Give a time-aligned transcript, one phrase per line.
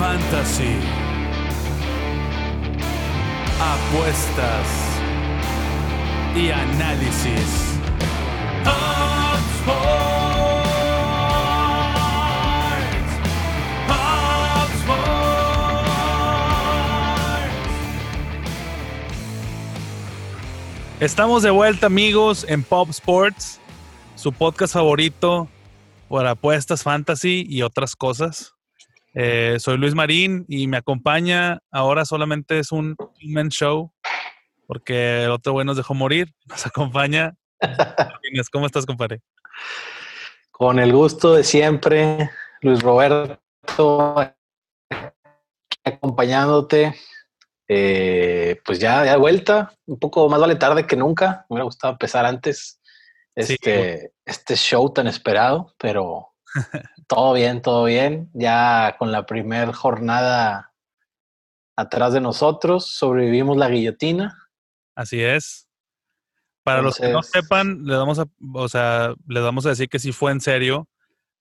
[0.00, 0.78] fantasy,
[3.60, 4.66] apuestas
[6.34, 7.76] y análisis.
[20.98, 23.60] Estamos de vuelta, amigos, en Pop Sports,
[24.16, 25.46] su podcast favorito
[26.08, 28.54] por apuestas, fantasy y otras cosas.
[29.14, 31.58] Eh, soy Luis Marín y me acompaña.
[31.70, 33.92] Ahora solamente es un men show
[34.66, 36.32] porque el otro güey nos dejó morir.
[36.46, 37.34] Nos acompaña.
[38.52, 39.20] ¿Cómo estás, compadre?
[40.50, 42.30] Con el gusto de siempre,
[42.62, 44.14] Luis Roberto,
[45.84, 46.94] acompañándote.
[47.68, 51.46] Eh, pues ya, ya de vuelta, un poco más vale tarde que nunca.
[51.48, 52.80] Me hubiera gustado empezar antes
[53.36, 53.54] Sí.
[53.54, 56.29] este, este show tan esperado, pero
[57.06, 58.30] todo bien, todo bien.
[58.34, 60.72] Ya con la primera jornada
[61.76, 64.36] atrás de nosotros, sobrevivimos la guillotina.
[64.94, 65.66] Así es.
[66.62, 69.98] Para los que no sepan, les vamos a, o sea, les vamos a decir que
[69.98, 70.88] sí fue en serio.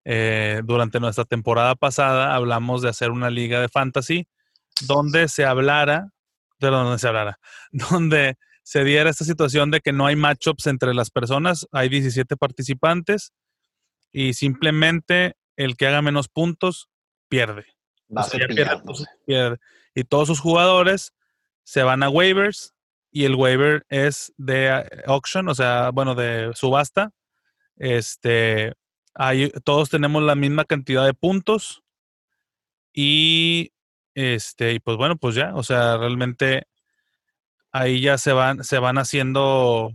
[0.05, 4.27] Eh, durante nuestra temporada pasada hablamos de hacer una liga de fantasy
[4.87, 6.11] donde se hablara,
[6.59, 7.37] de donde se hablara,
[7.71, 12.37] donde se diera esta situación de que no hay matchups entre las personas, hay 17
[12.37, 13.33] participantes
[14.11, 16.89] y simplemente el que haga menos puntos
[17.27, 17.65] pierde.
[18.15, 19.05] Va O sea, ya pierde, cepillándose.
[19.25, 19.57] pierde.
[19.93, 21.13] Y todos sus jugadores
[21.63, 22.73] se van a waivers
[23.11, 27.11] y el waiver es de eh, auction, o sea, bueno, de subasta.
[27.75, 28.73] Este,
[29.13, 31.83] hay, todos tenemos la misma cantidad de puntos
[32.93, 33.71] y
[34.15, 36.67] este, y pues bueno, pues ya, o sea, realmente
[37.71, 39.91] ahí ya se van, se van haciendo,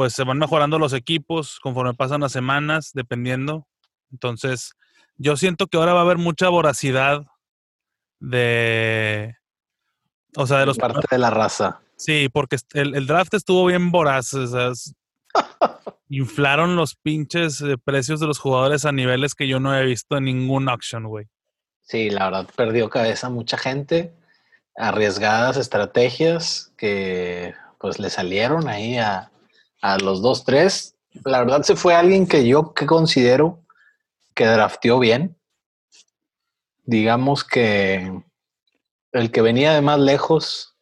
[0.00, 3.66] pues se van mejorando los equipos conforme pasan las semanas, dependiendo.
[4.10, 4.72] Entonces,
[5.18, 7.26] yo siento que ahora va a haber mucha voracidad
[8.18, 9.36] de,
[10.36, 11.82] o sea, de los parte de la raza.
[11.96, 14.32] Sí, porque el, el draft estuvo bien voraz.
[14.32, 14.94] o sea, es-
[16.08, 20.16] inflaron los pinches eh, precios de los jugadores a niveles que yo no he visto
[20.16, 21.26] en ningún auction, güey.
[21.82, 24.14] Sí, la verdad perdió cabeza mucha gente.
[24.76, 29.30] Arriesgadas estrategias que pues le salieron ahí a,
[29.80, 30.96] a los dos, tres.
[31.24, 33.64] La verdad se fue alguien que yo que considero
[34.34, 35.36] que drafteó bien.
[36.84, 38.22] Digamos que
[39.12, 40.76] el que venía de más lejos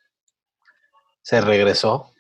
[1.23, 2.13] se regresó.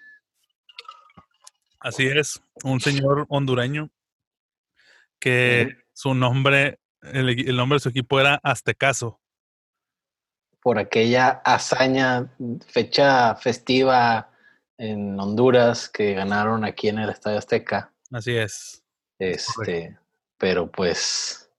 [1.80, 3.90] Así es, un señor hondureño
[5.20, 9.20] que su nombre, el, el nombre de su equipo era Aztecaso.
[10.60, 12.30] por aquella hazaña,
[12.66, 14.30] fecha festiva
[14.78, 17.92] en Honduras que ganaron aquí en el Estadio Azteca.
[18.10, 18.84] Así es.
[19.18, 19.98] Este,
[20.38, 21.50] pero pues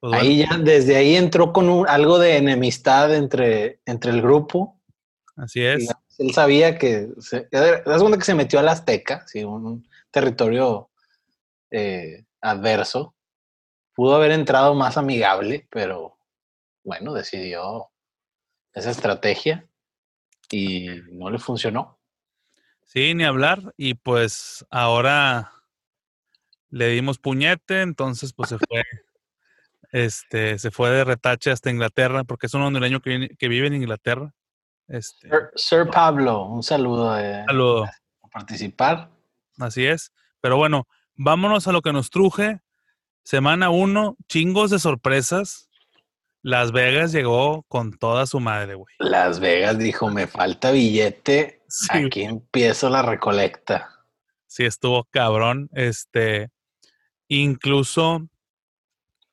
[0.00, 4.22] Pues bueno, ahí ya, desde ahí entró con un- algo de enemistad entre, entre el
[4.22, 4.80] grupo.
[5.36, 5.88] así es.
[6.18, 10.90] Él sabía que, se, es segunda que se metió al Azteca, sí, un, un territorio
[11.70, 13.14] eh, adverso.
[13.94, 16.18] Pudo haber entrado más amigable, pero
[16.84, 17.90] bueno, decidió
[18.74, 19.66] esa estrategia
[20.50, 21.98] y no le funcionó.
[22.92, 23.72] Sí, ni hablar.
[23.78, 25.50] Y pues ahora
[26.68, 28.82] le dimos puñete, entonces pues se fue,
[29.92, 33.66] este, se fue de retache hasta Inglaterra, porque es un hondureño que, viene- que vive
[33.66, 34.34] en Inglaterra.
[34.88, 37.86] Este, Sir, Sir Pablo, un saludo de saludo.
[38.20, 39.10] por participar.
[39.58, 40.12] Así es.
[40.40, 42.60] Pero bueno, vámonos a lo que nos truje.
[43.22, 45.70] Semana 1, chingos de sorpresas.
[46.42, 48.94] Las Vegas llegó con toda su madre, güey.
[48.98, 53.88] Las Vegas dijo, me falta billete, Sí, aquí empiezo la recolecta.
[54.46, 55.70] sí estuvo cabrón.
[55.72, 56.50] Este,
[57.28, 58.28] incluso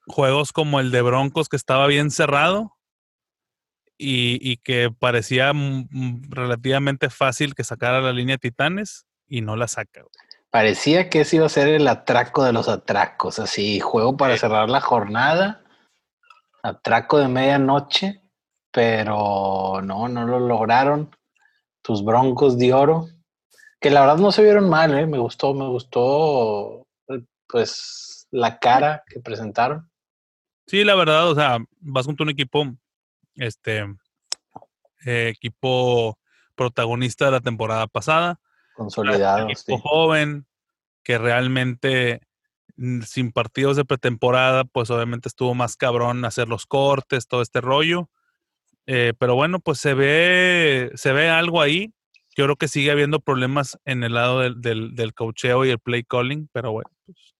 [0.08, 2.78] juegos como el de Broncos que estaba bien cerrado
[3.98, 5.52] y, y que parecía
[6.30, 10.06] relativamente fácil que sacara la línea Titanes y no la saca.
[10.50, 14.40] Parecía que ese iba a ser el atraco de los atracos, así, juego para Sí.
[14.40, 15.64] cerrar la jornada,
[16.64, 18.22] atraco de medianoche,
[18.72, 21.14] pero no, no lo lograron.
[21.90, 23.10] Tus broncos de oro,
[23.82, 25.08] que la verdad no se vieron mal, ¿eh?
[25.08, 26.86] me gustó, me gustó,
[27.48, 29.90] pues, la cara que presentaron.
[30.68, 32.64] Sí, la verdad, o sea, vas contra un equipo,
[33.34, 33.88] este,
[35.04, 36.20] eh, equipo
[36.54, 38.40] protagonista de la temporada pasada,
[38.76, 39.84] Consolidado, un equipo sí.
[39.84, 40.46] joven
[41.02, 42.22] que realmente
[42.78, 47.62] mm, sin partidos de pretemporada, pues obviamente estuvo más cabrón hacer los cortes, todo este
[47.62, 48.12] rollo.
[48.92, 51.94] Eh, pero bueno, pues se ve, se ve algo ahí.
[52.36, 55.78] Yo creo que sigue habiendo problemas en el lado del, del, del coacheo y el
[55.78, 57.36] play calling, pero bueno, pues.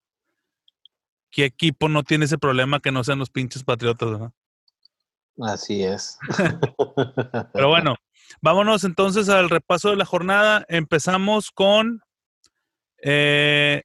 [1.32, 4.32] ¿Qué equipo no tiene ese problema que no sean los pinches patriotas?
[5.42, 6.20] Así es.
[7.54, 7.96] Pero bueno,
[8.42, 10.66] vámonos entonces al repaso de la jornada.
[10.70, 12.02] Empezamos con,
[13.04, 13.84] eh,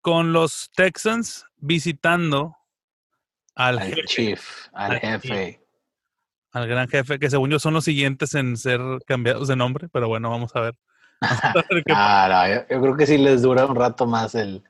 [0.00, 2.56] con los Texans visitando
[3.54, 5.63] al, Al jefe, chief, al al jefe.
[6.54, 10.08] Al gran jefe, que según yo son los siguientes en ser cambiados de nombre, pero
[10.08, 10.74] bueno, vamos a ver.
[11.20, 14.06] Vamos a ver qué Ah, no, yo, yo creo que sí les dura un rato
[14.06, 14.62] más el.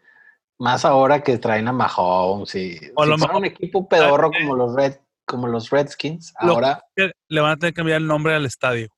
[0.59, 4.95] Más ahora que traen a Mahomes a si mejor- un equipo pedorro como los Red,
[5.27, 8.89] como los Redskins, ahora que le van a tener que cambiar el nombre al estadio,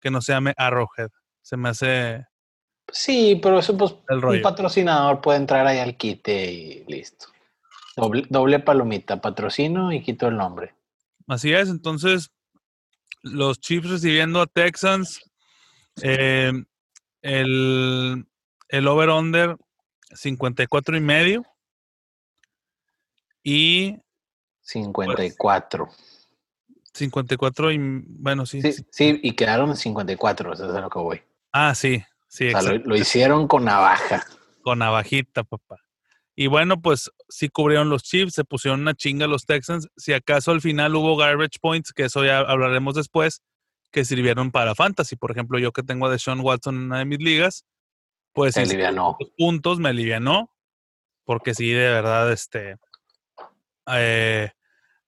[0.00, 1.08] que no se llame Arrowhead.
[1.42, 2.24] Se me hace
[2.92, 7.26] sí, pero eso pues el un patrocinador puede entrar ahí al quite y listo.
[7.96, 10.74] Doble, doble palomita, patrocino y quito el nombre.
[11.26, 12.30] Así es, entonces
[13.22, 15.20] los Chiefs recibiendo a Texans,
[16.02, 16.52] eh,
[17.22, 18.26] el,
[18.68, 19.56] el over-under
[20.12, 21.42] 54 y medio
[23.42, 23.98] y
[24.60, 25.88] 54.
[26.92, 28.60] 54 y bueno, sí.
[28.62, 28.86] Sí, sí.
[28.90, 31.22] sí, y quedaron en 54, eso es a lo que voy.
[31.52, 34.24] Ah, sí, sí, O sea, lo, lo hicieron con navaja.
[34.62, 35.83] con navajita, papá.
[36.36, 39.88] Y bueno, pues sí cubrieron los Chiefs, se pusieron una chinga los Texans.
[39.96, 43.42] Si acaso al final hubo garbage points, que eso ya hablaremos después,
[43.92, 45.14] que sirvieron para fantasy.
[45.16, 47.64] Por ejemplo, yo que tengo a Deshaun Watson en una de mis ligas,
[48.32, 49.16] pues sí, alivianó.
[49.38, 50.50] puntos me alivianó,
[51.24, 52.76] porque sí, de verdad, este,
[53.92, 54.50] eh,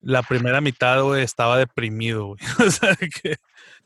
[0.01, 2.39] la primera mitad, güey, estaba deprimido, güey.
[2.67, 3.37] O sea, que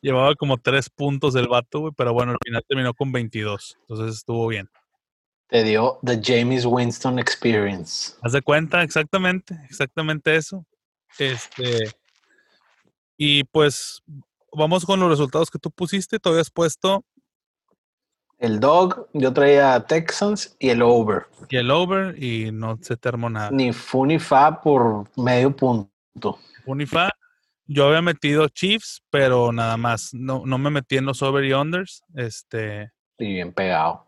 [0.03, 4.17] llevaba como tres puntos el vato, güey, pero bueno, al final terminó con 22, entonces
[4.19, 4.69] estuvo bien.
[5.51, 8.15] Te dio The James Winston Experience.
[8.23, 10.65] Haz de cuenta, exactamente, exactamente eso.
[11.19, 11.91] Este,
[13.17, 14.01] y pues
[14.53, 16.21] vamos con los resultados que tú pusiste.
[16.21, 17.05] Tú habías puesto
[18.39, 21.27] El dog, yo traía Texans y el over.
[21.49, 23.51] y el over y no se te armó nada.
[23.51, 26.39] Ni fu ni fa por medio punto.
[26.65, 27.11] Unifa,
[27.67, 30.15] yo había metido Chiefs, pero nada más.
[30.15, 32.05] No, no me metí en los over y unders.
[32.15, 34.07] Este, Y bien pegado.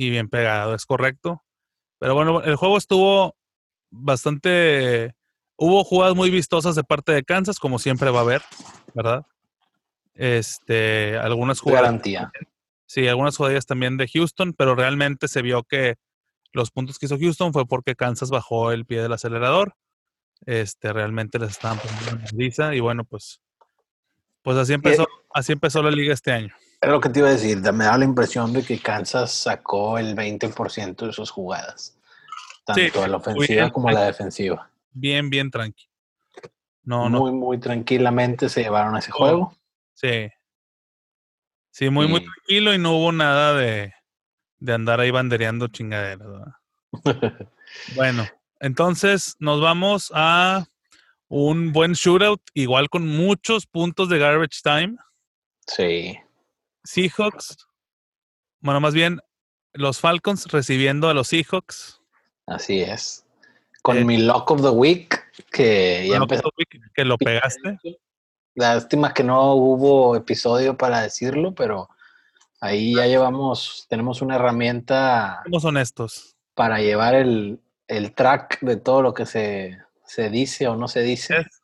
[0.00, 1.44] Y bien pegado, es correcto.
[1.98, 3.36] Pero bueno, el juego estuvo
[3.90, 5.14] bastante.
[5.56, 8.40] Hubo jugadas muy vistosas de parte de Kansas, como siempre va a haber,
[8.94, 9.26] ¿verdad?
[10.14, 11.82] Este, algunas jugadas.
[11.82, 12.32] Garantía.
[12.86, 15.96] Sí, algunas jugadas también de Houston, pero realmente se vio que
[16.54, 19.74] los puntos que hizo Houston fue porque Kansas bajó el pie del acelerador.
[20.46, 23.42] Este, realmente les estaban poniendo una y bueno, pues,
[24.40, 26.54] pues así empezó, así empezó la liga este año.
[26.80, 27.58] Es lo que te iba a decir.
[27.72, 31.96] Me da la impresión de que Kansas sacó el 20% de sus jugadas.
[32.64, 33.70] Tanto Sí, la ofensiva bien.
[33.70, 34.70] como la defensiva.
[34.92, 35.86] Bien, bien tranqui.
[36.84, 39.16] No, no, muy, muy tranquilamente se llevaron ese Oh.
[39.18, 39.56] juego.
[39.94, 40.28] sí.
[41.72, 43.94] Sí, muy, muy tranquilo y no hubo nada de,
[44.58, 46.28] de andar ahí bandereando chingaderas.
[47.94, 48.26] Bueno,
[48.58, 50.66] entonces nos vamos a
[51.28, 54.96] un buen shootout, igual con muchos puntos de garbage time.
[55.66, 56.18] sí.
[56.84, 57.56] Seahawks,
[58.60, 59.20] bueno, más bien
[59.72, 62.00] los Falcons recibiendo a los Seahawks.
[62.46, 63.24] Así es.
[63.82, 66.50] Con Eh, mi lock of the week, que ya empezó.
[66.94, 67.78] que lo pegaste.
[68.54, 71.88] Lástima que no hubo episodio para decirlo, pero
[72.60, 76.36] ahí ya llevamos, tenemos una herramienta Somos honestos.
[76.54, 81.02] para llevar el, el track de todo lo que se, se dice o no se
[81.02, 81.38] dice.
[81.38, 81.59] Es-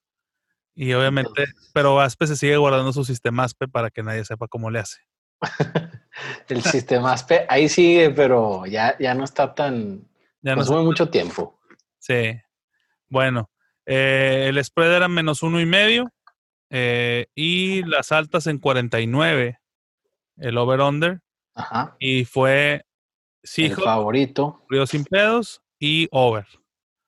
[0.76, 4.70] Y obviamente, pero Aspe se sigue guardando su sistema Aspe para que nadie sepa cómo
[4.70, 4.98] le hace.
[6.48, 10.06] El sistema ASPE, ahí sigue, pero ya, ya no está tan,
[10.40, 11.58] Ya no consume mucho tiempo.
[11.98, 12.40] Sí.
[13.08, 13.50] Bueno,
[13.84, 16.10] eh, el spread era menos uno y medio
[16.70, 19.60] eh, y las altas en 49,
[20.38, 21.20] el over-under,
[21.54, 21.96] Ajá.
[21.98, 22.84] y fue
[23.56, 26.46] El favorito, corrido sin pedos y over.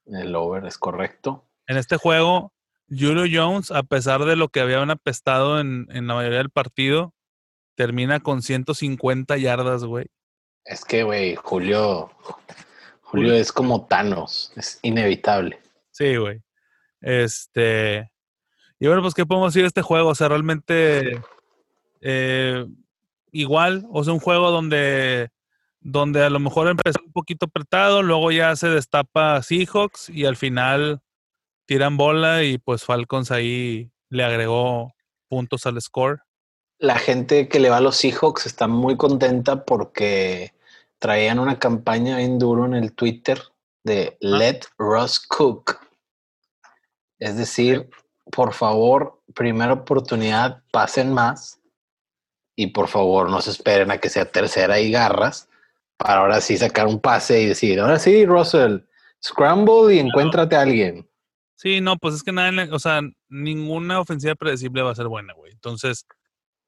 [0.06, 1.44] el over es correcto.
[1.66, 2.52] En este juego,
[2.88, 7.14] Julio Jones, a pesar de lo que habían apestado en, en la mayoría del partido,
[7.74, 10.06] termina con 150 yardas, güey.
[10.64, 12.10] Es que, güey, Julio,
[13.02, 15.60] Julio es como Thanos, es inevitable.
[15.90, 16.42] Sí, güey.
[17.00, 18.10] Este.
[18.78, 20.10] Y bueno, pues, ¿qué podemos decir de este juego?
[20.10, 21.20] O sea, realmente.
[22.00, 22.66] eh,
[23.32, 25.30] igual, o sea, un juego donde.
[25.80, 30.36] Donde a lo mejor empezó un poquito apretado, luego ya se destapa Seahawks y al
[30.36, 31.00] final
[31.68, 34.94] tiran bola y pues Falcons ahí le agregó
[35.28, 36.22] puntos al score.
[36.78, 40.54] La gente que le va a los Seahawks está muy contenta porque
[40.98, 43.42] traían una campaña bien duro en el Twitter
[43.84, 45.78] de Let Russ Cook.
[47.18, 47.90] Es decir,
[48.32, 51.60] por favor, primera oportunidad, pasen más.
[52.56, 55.50] Y por favor, no se esperen a que sea tercera y garras
[55.98, 58.78] para ahora sí sacar un pase y decir, ahora sí, Russell,
[59.22, 61.07] scramble y encuéntrate a alguien.
[61.60, 64.94] Sí, no, pues es que nada, en la- o sea, ninguna ofensiva predecible va a
[64.94, 65.50] ser buena, güey.
[65.50, 66.06] Entonces,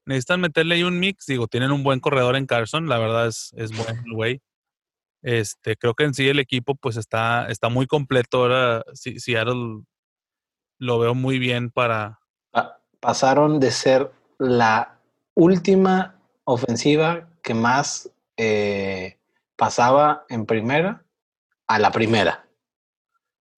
[0.04, 1.26] necesitan meterle ahí un mix.
[1.26, 4.42] Digo, tienen un buen corredor en Carson, la verdad es, es bueno el güey.
[5.22, 8.38] Este, creo que en sí el equipo, pues está, está muy completo.
[8.42, 9.82] Ahora, Si- Seattle
[10.78, 12.18] lo veo muy bien para.
[12.50, 14.98] Pa- pasaron de ser la
[15.34, 19.18] última ofensiva que más eh,
[19.54, 21.04] pasaba en primera
[21.68, 22.48] a la primera.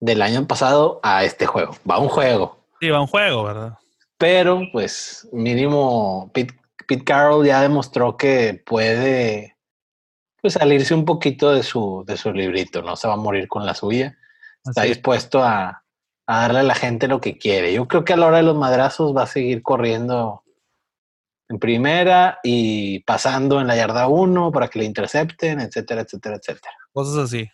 [0.02, 1.76] Del año pasado a este juego.
[1.88, 2.58] Va un juego.
[2.80, 3.78] Sí, va un juego, ¿verdad?
[4.18, 6.54] Pero, pues, mínimo, Pete,
[6.86, 9.56] Pete Carroll ya demostró que puede
[10.40, 12.82] pues, salirse un poquito de su, de su librito.
[12.82, 14.18] No se va a morir con la suya.
[14.64, 15.84] Está Así dispuesto a,
[16.26, 17.72] a darle a la gente lo que quiere.
[17.72, 20.42] Yo creo que a la hora de los madrazos va a seguir corriendo
[21.48, 26.74] en primera y pasando en la yarda 1 para que le intercepten, etcétera, etcétera, etcétera.
[26.92, 27.48] Cosas así.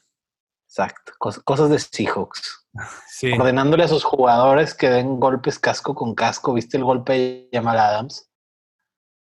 [0.69, 1.13] Exacto.
[1.19, 2.67] Cos- cosas de Seahawks.
[3.11, 3.33] Sí.
[3.33, 6.53] Ordenándole a sus jugadores que den golpes casco con casco.
[6.55, 8.31] ¿Viste el golpe de Jamal Adams?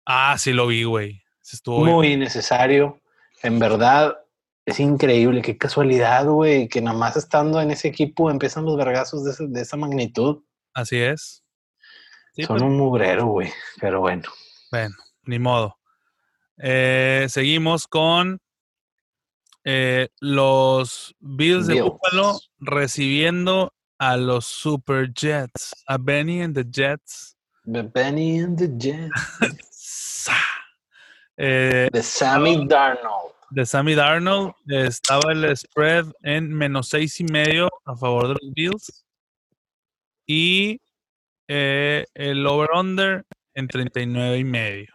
[0.06, 1.22] Ah, sí lo vi, güey.
[1.50, 1.94] Estuvo bien.
[1.94, 3.00] Muy necesario.
[3.42, 4.16] En verdad,
[4.66, 5.42] es increíble.
[5.42, 9.48] Qué casualidad, güey, que nada más estando en ese equipo empiezan los vergazos de, ese-
[9.48, 10.44] de esa magnitud.
[10.74, 11.42] Así es.
[12.34, 13.50] Sí, Son pues, un mugrero, güey.
[13.80, 14.22] Pero bueno.
[14.70, 15.78] Bueno, ni modo.
[16.58, 18.40] Eh, seguimos con
[19.64, 21.82] eh, los Bills de.
[21.82, 27.36] Buffalo recibiendo a los Super Jets, a Benny and the Jets.
[27.64, 29.12] The Benny and the Jets.
[29.70, 30.36] Sa.
[31.36, 33.32] Eh, De Sammy Darnold.
[33.50, 38.34] de Sammy Darnold eh, estaba el spread en menos seis y medio a favor de
[38.34, 39.04] los Bills
[40.26, 40.80] y
[41.48, 44.94] eh, el over-under en 39 y medio.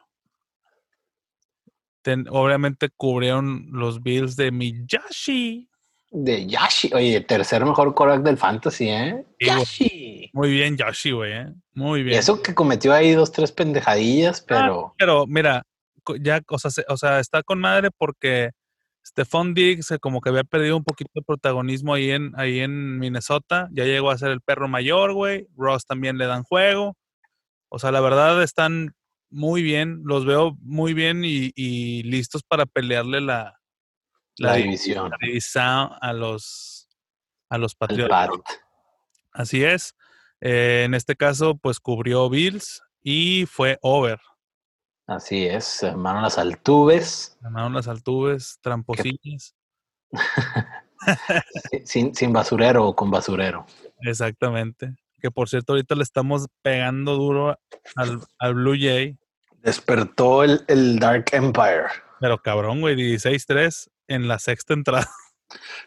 [2.08, 5.70] Ten- obviamente cubrieron los Bills de Miyashi.
[6.10, 6.90] De Yashi.
[6.94, 9.26] Oye, tercer mejor quarterback del fantasy, ¿eh?
[9.38, 9.46] Sí.
[9.46, 10.30] Yashi.
[10.32, 11.34] Muy bien, Yoshi, güey.
[11.34, 11.54] ¿eh?
[11.74, 12.18] Muy Y bien.
[12.20, 15.64] eso que cometió ahí dos, tres pendejadillas, pero Pero mira,
[16.22, 18.52] ya, o sea, se- o sea, está con madre porque
[19.06, 23.00] Stephon Diggs eh, como que había perdido un poquito de protagonismo ahí en, ahí en
[23.00, 23.68] Minnesota.
[23.74, 25.46] Ya llegó a ser el perro mayor, güey.
[25.58, 26.96] Ross también le dan juego.
[27.68, 28.94] O sea, la verdad están
[29.30, 30.02] muy bien.
[30.06, 33.60] Los veo muy bien y, y listos para pelearle la,
[34.38, 35.10] la div- división.
[35.12, 36.90] la división a los,
[37.50, 38.30] a los Patriotas.
[38.30, 38.40] Pat.
[39.34, 39.96] Así es.
[40.42, 44.20] Eh, en este caso, pues cubrió Bills y fue over.
[45.08, 47.38] Así es, hermano, las altubes.
[47.42, 49.56] Ganaron las altuves, tramposillas.
[51.86, 53.66] Sin, sin basurero o con basurero.
[54.02, 54.96] Exactamente.
[55.22, 57.58] Que por cierto, ahorita le estamos pegando duro
[57.96, 59.18] al, al Blue Jay.
[59.62, 61.86] Despertó el, el Dark Empire.
[62.20, 65.10] Pero cabrón, güey, 16-3 en la sexta entrada.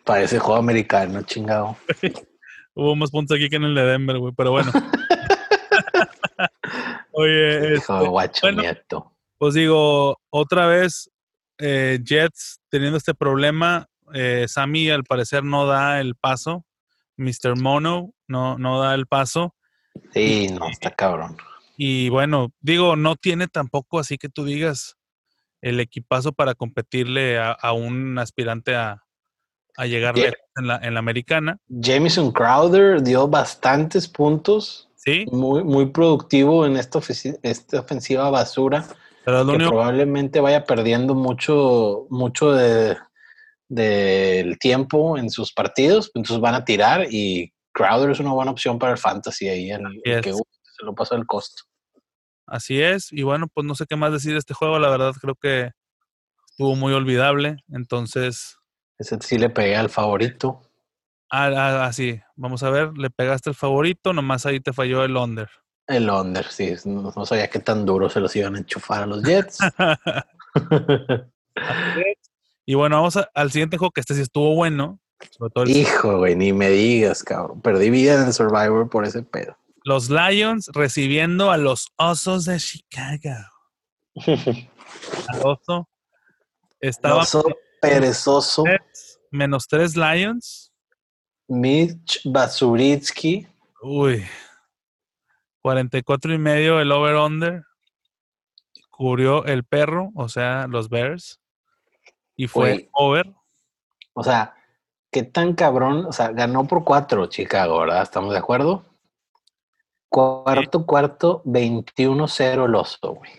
[0.05, 1.77] Parece juego americano, chingado.
[2.75, 4.71] Hubo más puntos aquí que en el de Denver, güey, pero bueno.
[7.13, 8.63] Oye, este, guacho bueno.
[8.63, 9.13] nieto.
[9.39, 11.11] pues digo, otra vez
[11.59, 13.87] eh, Jets teniendo este problema.
[14.15, 16.65] eh, Sammy al parecer no da el paso.
[17.17, 17.57] Mr.
[17.61, 19.55] Mono no, no da el paso.
[20.15, 21.37] Sí, no, está cabrón.
[21.83, 24.99] Y bueno, digo, no tiene tampoco así que tú digas
[25.63, 29.03] el equipazo para competirle a, a un aspirante a,
[29.79, 31.57] a llegar en la, en la americana.
[31.69, 34.91] Jameson Crowder dio bastantes puntos.
[34.95, 38.87] Sí, Muy, muy productivo en esta, ofensiva basura.
[39.25, 42.99] pero que probablemente vaya perdiendo mucho, mucho de,
[43.71, 48.79] del tiempo en sus partidos, entonces van a tirar y Crowder es una buena opción
[48.79, 51.70] para el fantasy ahí, el Así que guste, se lo pasó el costo.
[52.51, 53.13] Así es.
[53.13, 54.79] Y bueno, pues no sé qué más decir de este juego.
[54.81, 55.71] La verdad creo que
[56.51, 57.57] estuvo muy olvidable.
[57.73, 58.57] Entonces,
[58.99, 60.61] Ese sí le pegué al favorito.
[61.31, 65.17] ah, ah, así, vamos a ver, le pegaste el favorito, nomás ahí te falló el
[65.17, 65.49] under.
[65.87, 69.07] El under, sí, no, no sabía qué tan duro se los iban a enchufar a
[69.07, 69.59] los Jets.
[72.67, 75.01] y bueno, vamos a- al siguiente juego que este sí estuvo bueno.
[75.31, 77.61] Sobre todo el Hijo, güey, ni me digas, cabrón.
[77.61, 79.57] Perdí vida en el Survivor por ese pedo.
[79.91, 83.45] Los Lions recibiendo a los Osos de Chicago.
[84.15, 85.89] Al oso.
[86.79, 87.45] Estaba Oso
[87.81, 88.63] perezoso,
[89.33, 90.73] menos tres Lions.
[91.49, 93.49] Mitch Basuritsky.
[93.83, 94.25] Uy.
[95.61, 97.65] 44 y medio el over-under.
[98.91, 101.41] Cubrió el perro, o sea, los Bears.
[102.37, 103.35] Y fue over.
[104.13, 104.55] O sea,
[105.11, 106.07] qué tan cabrón.
[106.07, 108.03] O sea, ganó por cuatro Chicago, ¿verdad?
[108.05, 108.85] ¿Estamos de acuerdo?
[110.11, 113.31] Cuarto, cuarto, 21-0 el oso, güey.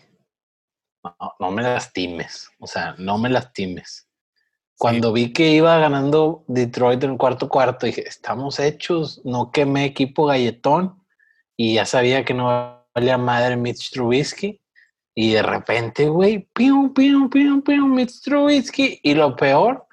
[1.04, 2.50] No, no me lastimes.
[2.60, 4.08] O sea, no me lastimes.
[4.78, 9.86] Cuando vi que iba ganando Detroit en el cuarto cuarto, dije, estamos hechos, no quemé
[9.86, 11.04] equipo galletón
[11.58, 14.62] y ya sabía que no valía madre Mitch Trubisky.
[15.13, 19.00] Y de repente, güey, pium, pium, pium, pium, Mitch Trubisky.
[19.04, 19.86] Y lo peor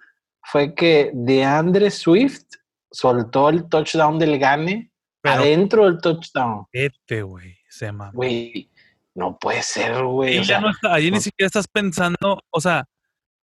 [0.44, 2.46] fue que DeAndre Swift
[2.90, 4.87] soltó el touchdown del Gane
[5.20, 6.66] Pero- adentro del touchdown.
[6.72, 8.12] Este, güey, se mamó.
[8.14, 8.70] Güey,
[9.14, 10.38] no puede ser, güey.
[10.38, 12.84] O ya sea, no está, allí ni siquiera estás pensando, o sea,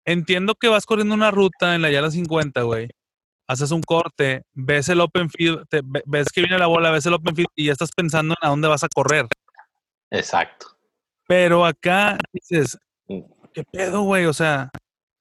[0.06, 2.90] entiendo que vas corriendo una ruta en la yarda 50, güey.
[3.48, 7.14] Haces un corte, ves el open field, te- ves que viene la bola, ves el
[7.14, 9.28] open field y ya estás pensando en a dónde vas a correr.
[10.10, 10.68] Exacto.
[11.28, 13.22] Pero acá dices, Mm.
[13.54, 14.26] ¿qué pedo, güey?
[14.26, 14.70] O sea,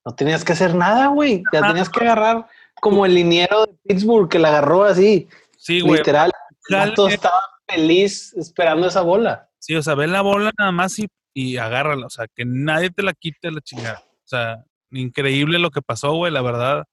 [0.05, 1.43] No tenías que hacer nada, güey.
[1.53, 2.47] Ya tenías que agarrar
[2.81, 5.29] como el liniero de Pittsburgh que la agarró así.
[5.61, 5.99] Sí, güey.
[5.99, 6.33] Literal.
[6.71, 9.49] Vato estaba feliz esperando esa bola.
[9.59, 12.07] Sí, o sea, ve la bola nada más y, y agárrala.
[12.07, 14.03] O sea, que nadie te la quite la chingada.
[14.07, 16.85] O sea, increíble lo que pasó, güey, la verdad.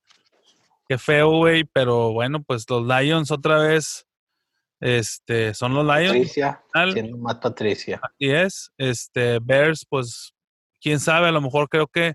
[0.87, 1.63] Qué feo, güey.
[1.63, 4.05] Pero bueno, pues los Lions otra vez.
[4.79, 6.13] Este, son los Lions.
[6.13, 7.99] Patricia, siendo más Patricia.
[8.03, 8.71] Así es.
[8.77, 10.33] Este, Bears, pues,
[10.81, 12.13] quién sabe, a lo mejor creo que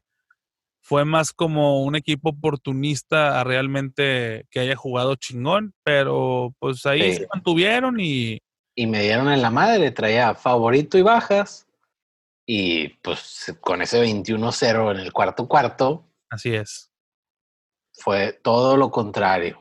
[0.85, 7.13] fue más como un equipo oportunista a realmente que haya jugado chingón, pero pues ahí
[7.13, 7.19] Sí.
[7.19, 8.39] se mantuvieron y
[8.75, 11.67] Y me dieron en la madre, traía favorito y bajas.
[12.47, 16.91] Y pues con ese 21-0 en el cuarto cuarto así es.
[17.93, 19.61] fue todo lo contrario.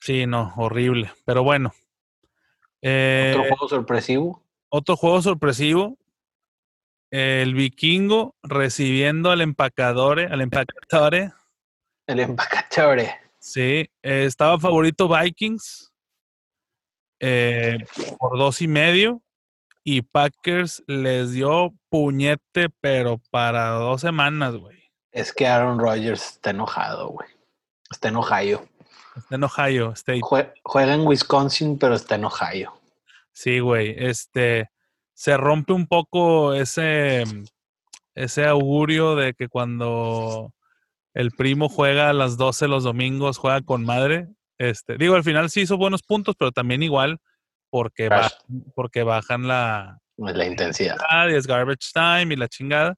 [0.00, 1.10] Sí, no, horrible.
[1.24, 1.72] Pero bueno.
[2.82, 4.42] Eh, Otro juego sorpresivo.
[4.68, 5.96] otro juego sorpresivo.
[7.16, 11.30] El vikingo recibiendo al empacadore, al empacadore.
[12.08, 13.14] El empacatore.
[13.38, 15.92] Sí, eh, estaba favorito Vikings
[17.20, 17.78] eh,
[18.18, 19.22] por dos y medio.
[19.84, 24.90] Y Packers les dio puñete, pero para dos semanas, güey.
[25.12, 27.28] Es que Aaron Rodgers está enojado, güey.
[27.92, 28.68] Está en Ohio.
[29.14, 30.20] Está en Ohio State.
[30.20, 32.72] Jue- juega en Wisconsin, pero está en Ohio.
[33.30, 33.94] Sí, güey.
[33.96, 34.68] Este
[35.14, 37.24] se rompe un poco ese,
[38.14, 40.52] ese augurio de que cuando
[41.14, 44.28] el primo juega a las 12 los domingos, juega con madre.
[44.58, 47.18] Este, digo, al final sí hizo buenos puntos, pero también igual
[47.70, 48.30] porque, Crash.
[48.48, 50.96] ba- porque bajan la No es la intensidad.
[51.30, 52.94] y es garbage time y la chingada.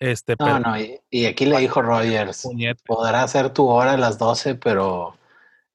[0.00, 2.82] Este, No, pero no, y, y aquí le dijo puñete.
[2.86, 5.16] podrá ser tu hora a las 12, pero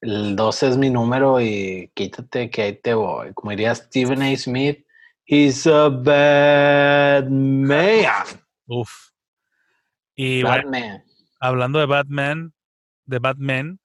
[0.01, 3.33] el 12 es mi número y quítate que ahí te voy.
[3.33, 4.35] Como diría Stephen A.
[4.37, 4.85] Smith,
[5.25, 8.41] he's a bad man.
[8.67, 9.09] Uf.
[10.15, 11.03] Y Bad bueno,
[11.39, 12.53] hablando de Batman,
[13.05, 13.79] de Batman,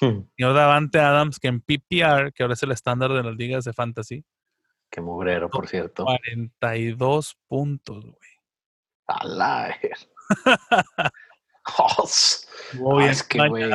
[0.00, 3.64] Hmm, señor Davante Adams, que en PPR, que ahora es el estándar de las ligas
[3.64, 4.24] de fantasy,
[4.90, 6.04] Qué mugrero, por cierto.
[6.04, 8.30] 42 puntos, güey.
[9.06, 9.96] A la ver.
[12.04, 13.70] S- Muy Ah, bien es que, güey.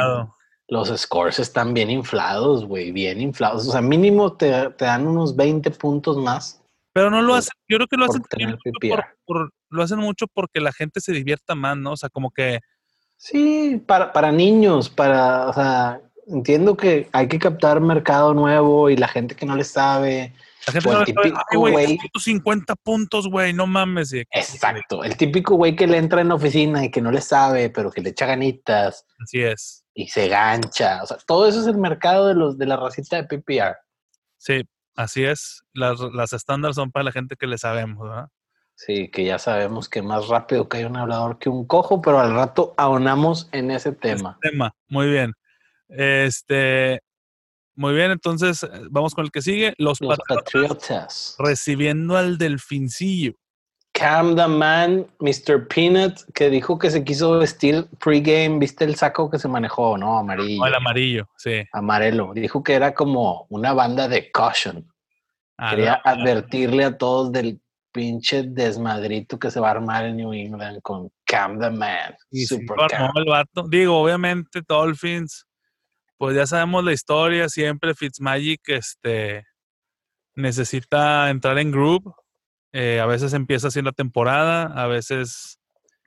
[0.69, 3.67] Los scores están bien inflados, güey, bien inflados.
[3.67, 6.61] O sea, mínimo te, te dan unos 20 puntos más.
[6.97, 10.59] Pero no lo hacen, yo creo que lo hacen por- por- lo hacen mucho porque
[10.59, 11.91] la gente se divierta más, ¿no?
[11.91, 12.59] O sea, como que
[13.17, 18.97] Sí, para, para niños, para, o sea, entiendo que hay que captar mercado nuevo y
[18.97, 20.33] la gente que no le sabe.
[20.65, 21.87] la gente no le sabe, típico "Ay, güey, güey".
[21.99, 24.13] 150 puntos, güey, no mames.
[24.31, 27.69] Exacto, el típico güey que le entra en la oficina y que no le sabe,
[27.69, 29.85] pero que le echa ganitas Así es.
[29.93, 31.01] y se gancha.
[31.03, 33.75] O sea, todo eso es el mercado de los de la racita de PPR.
[34.37, 34.63] Sí,
[34.97, 35.63] así es.
[35.73, 38.27] Las, las estándar son para la gente que le sabemos, ¿verdad?
[38.75, 42.33] Sí, que ya sabemos que más rápido cae un hablador que un cojo, pero al
[42.33, 44.37] rato aunamos en ese tema.
[44.41, 45.33] Tema, muy bien.
[45.87, 46.99] Este,
[47.73, 49.73] muy bien, entonces eh, vamos con el que sigue.
[49.77, 51.35] Los, Los Patriotas Patriotas.
[51.39, 53.33] recibiendo al Delfincillo.
[53.97, 55.67] Cam the Man, Mr.
[55.67, 58.59] Peanut, que dijo que se quiso vestir pregame.
[58.59, 59.97] ¿Viste el saco que se manejó?
[59.97, 60.61] No, amarillo.
[60.61, 61.63] O el amarillo, sí.
[61.73, 62.31] Amarelo.
[62.35, 64.87] Dijo que era como una banda de caution.
[65.57, 67.59] Ah, Quería advertirle a todos del
[67.91, 72.15] pinche desmadrito que se va a armar en New England con Cam the Man.
[72.29, 73.11] Y sí, Super Cam.
[73.15, 73.67] el vato.
[73.67, 75.47] Digo, obviamente, Dolphins,
[76.17, 79.47] pues ya sabemos la historia, siempre Fitzmagic este,
[80.35, 82.13] necesita entrar en group.
[82.73, 85.59] Eh, a veces empieza así la temporada, a veces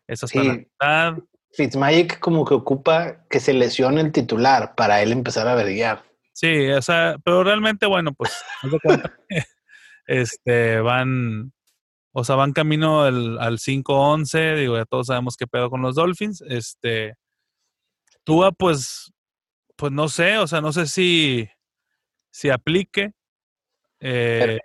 [0.07, 1.15] es hasta la mitad.
[1.53, 6.05] Fitzmagic como que ocupa que se lesione el titular para él empezar a verguiar.
[6.33, 8.33] Sí, o sea, pero realmente, bueno, pues,
[10.07, 11.53] este, van,
[12.13, 15.97] o sea, van camino al, al 5-11, digo, ya todos sabemos qué pedo con los
[15.97, 17.17] Dolphins, este,
[18.25, 19.13] Tua, pues,
[19.77, 21.49] pues no sé, o sea, no sé si,
[22.31, 23.13] si aplique,
[24.01, 24.61] eh,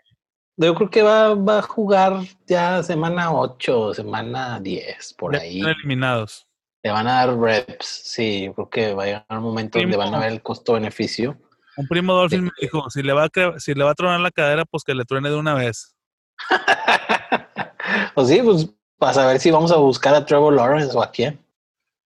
[0.58, 5.60] Yo creo que va, va a jugar ya semana 8, semana 10, por ya ahí.
[5.60, 6.48] están eliminados.
[6.84, 10.14] Le van a dar reps, sí, creo que va a llegar un momento donde van
[10.14, 11.38] a ver el costo-beneficio.
[11.78, 14.32] Un primo Dolphin me dijo, si le, va a, si le va a tronar la
[14.32, 15.96] cadera, pues que le truene de una vez.
[18.16, 21.44] pues sí, pues para saber si vamos a buscar a Trevor Lawrence o a quién.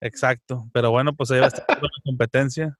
[0.00, 2.76] Exacto, pero bueno, pues ahí va a estar la competencia.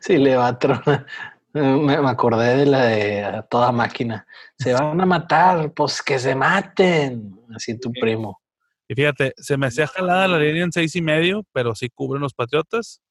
[0.00, 1.06] Sí, le va a tronar.
[1.52, 4.26] Me, acordé de la de toda máquina.
[4.58, 7.40] Se van a matar, pues que se maten.
[7.54, 8.40] Así tu primo.
[8.86, 12.22] Y fíjate, se me hacía jalada la línea en seis y medio, pero sí cubren
[12.22, 13.02] los Patriotas.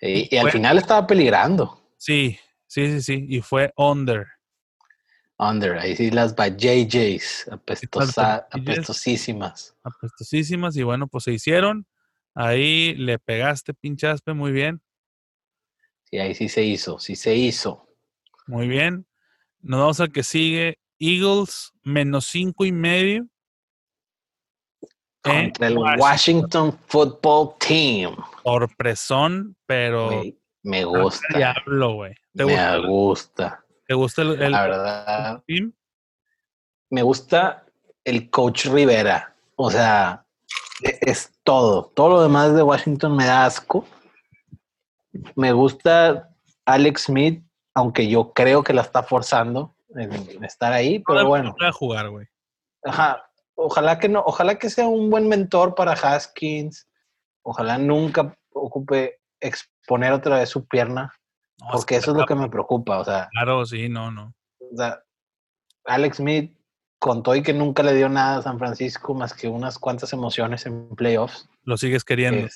[0.00, 1.80] Y, al final estaba peligrando.
[1.96, 3.26] Sí, sí, sí, sí.
[3.28, 4.26] Y fue under.
[5.38, 9.74] Under, ahí sí las JJs, apestosísimas.
[9.82, 11.86] Apestosísimas, y bueno, pues se hicieron.
[12.34, 14.80] Ahí le pegaste, pinchaspe, muy bien.
[16.14, 17.88] Sí, ahí sí se hizo, sí se hizo.
[18.46, 19.04] Muy bien.
[19.62, 20.78] Nos vamos al que sigue.
[21.00, 23.26] Eagles, menos cinco y medio.
[25.24, 26.78] Contra el Washington.
[26.86, 28.14] Football Team.
[28.44, 30.22] Sorpresón, pero.
[30.62, 31.36] me gusta.
[31.36, 32.14] Diablo, güey.
[32.34, 33.64] Me gusta?
[33.88, 35.42] ¿Te gusta el, La verdad.
[35.48, 35.72] team?
[36.90, 37.66] Me gusta
[38.04, 39.34] el coach Rivera.
[39.56, 40.24] O sea,
[40.80, 41.90] e, es todo.
[41.92, 43.84] Todo lo demás de Washington me da asco.
[45.34, 46.30] Me gusta
[46.64, 51.54] Alex Smith, aunque yo creo que la está forzando en estar ahí, pero bueno.
[51.60, 52.26] A jugar, güey.
[52.84, 53.24] Ajá.
[53.56, 56.88] Ojalá que no, ojalá que sea un buen mentor para Haskins.
[57.42, 61.12] Ojalá nunca ocupe exponer otra vez su pierna.
[61.70, 62.98] porque eso es lo que me preocupa.
[62.98, 63.28] O sea.
[63.30, 64.34] Claro, sí, no, no.
[64.58, 65.00] O sea,
[65.84, 66.56] Alex Smith
[66.98, 70.66] contó y que nunca le dio nada a San Francisco más que unas cuantas emociones
[70.66, 71.48] en playoffs.
[71.62, 72.48] Lo sigues queriendo.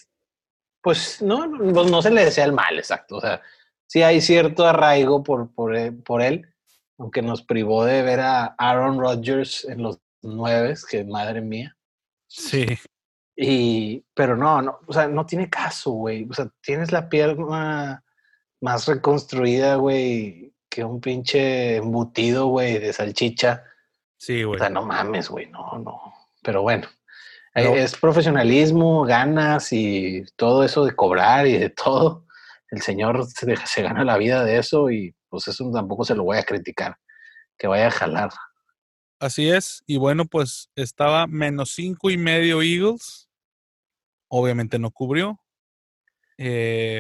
[0.80, 3.16] Pues no, pues no se le desea el mal, exacto.
[3.16, 3.42] O sea,
[3.86, 6.46] sí hay cierto arraigo por, por, eh, por él,
[6.98, 11.76] aunque nos privó de ver a Aaron Rodgers en los nueve, que madre mía.
[12.26, 12.66] Sí.
[13.36, 16.26] Y, pero no, no, o sea, no tiene caso, güey.
[16.28, 18.04] O sea, tienes la pierna
[18.60, 23.64] más reconstruida, güey, que un pinche embutido, güey, de salchicha.
[24.16, 24.56] Sí, güey.
[24.56, 26.14] O sea, no mames, güey, no, no.
[26.42, 26.88] Pero bueno,
[27.58, 32.26] es profesionalismo, ganas y todo eso de cobrar y de todo.
[32.70, 36.24] El señor se, se gana la vida de eso y pues eso tampoco se lo
[36.24, 36.96] voy a criticar.
[37.56, 38.30] Que vaya a jalar.
[39.20, 39.82] Así es.
[39.86, 43.28] Y bueno, pues estaba menos cinco y medio Eagles.
[44.28, 45.40] Obviamente no cubrió.
[46.38, 46.98] 17-0.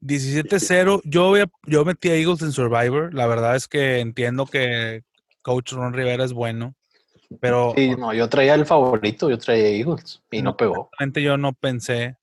[0.00, 1.34] Eh, yo,
[1.66, 3.12] yo metí a Eagles en Survivor.
[3.12, 5.02] La verdad es que entiendo que
[5.42, 6.74] Coach Ron Rivera es bueno.
[7.40, 7.72] Pero.
[7.76, 10.90] Sí, no, yo traía el favorito, yo traía Eagles y no, pegó.
[11.14, 12.16] yo no pensé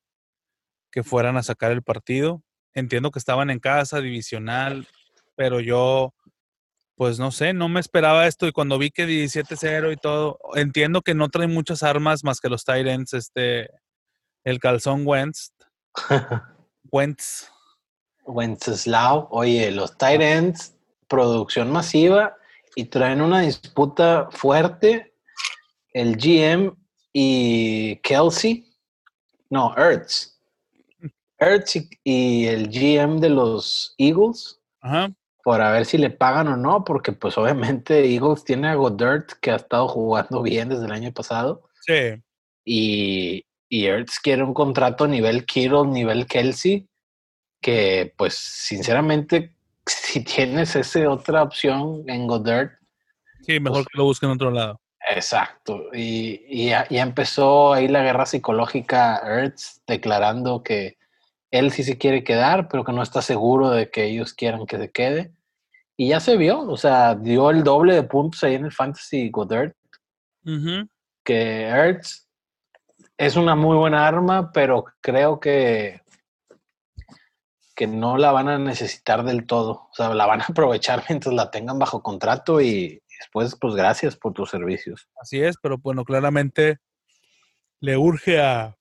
[0.91, 2.43] que fueran a sacar el partido.
[2.73, 4.87] Entiendo que estaban en casa, divisional,
[5.35, 6.13] pero yo
[6.95, 11.01] pues no sé, no me esperaba esto y cuando vi que 17-0 y todo, entiendo
[11.01, 13.69] que no trae muchas armas más que los Tyrants, este,
[14.43, 15.53] el calzón Wentz.
[16.91, 17.49] Wentz.
[18.25, 20.75] Wenceslao, oye, los Tyrants,
[21.07, 22.35] producción masiva
[22.75, 25.13] y traen una disputa fuerte.
[25.91, 26.75] El GM
[27.11, 28.65] y Kelsey,
[29.49, 30.39] no, Ertz.
[31.37, 34.59] Ertz y el GM de los Eagles.
[34.81, 35.09] Ajá
[35.49, 39.49] para ver si le pagan o no, porque pues obviamente Eagles tiene a Goddard que
[39.49, 41.63] ha estado jugando bien desde el año pasado.
[41.81, 42.21] Sí.
[42.65, 46.87] Y, y Ertz quiere un contrato a nivel Kittle, nivel Kelsey,
[47.61, 52.71] que pues sinceramente si tienes esa otra opción en Goddard.
[53.41, 54.79] Sí, mejor pues que lo busquen en otro lado.
[55.09, 55.85] Exacto.
[55.93, 60.97] Y, y ya, ya, empezó ahí la guerra psicológica Ertz declarando que
[61.51, 64.77] él sí se quiere quedar, pero que no está seguro de que ellos quieran que
[64.77, 65.33] se quede.
[65.97, 69.29] Y ya se vio, o sea, dio el doble de puntos ahí en el Fantasy
[69.29, 69.73] Goddard.
[71.23, 72.27] Que Ertz
[73.17, 76.01] es una muy buena arma, pero creo que,
[77.79, 79.87] que no la van a necesitar del todo.
[79.89, 84.17] O sea, la van a aprovechar mientras la tengan bajo contrato y después, pues gracias
[84.17, 85.07] por tus servicios.
[85.15, 86.79] Así es, pero bueno, claramente
[87.79, 88.75] le urge a,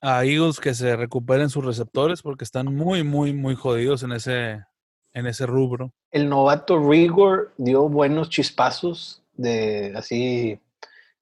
[0.00, 4.64] a Eagles que se recuperen sus receptores porque están muy, muy, muy jodidos en ese,
[5.12, 5.92] en ese rubro.
[6.10, 10.58] El novato Rigor dio buenos chispazos de así.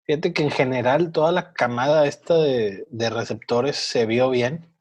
[0.05, 4.73] Fíjate que en general toda la camada esta de, receptores se vio bien.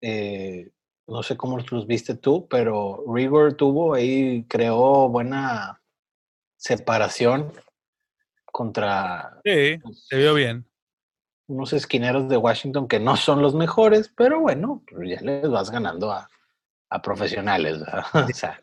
[0.00, 0.72] Eh,
[1.10, 5.82] no sé cómo los viste tú, pero Rigor tuvo ahí, creó buena
[6.56, 7.52] separación
[8.46, 9.40] contra.
[9.44, 10.66] Sí, se vio bien.
[11.48, 15.70] Unos esquineros de Washington que no son los mejores, pero bueno, pues ya les vas
[15.70, 16.30] ganando a,
[16.88, 17.82] a profesionales.
[18.14, 18.62] o sea.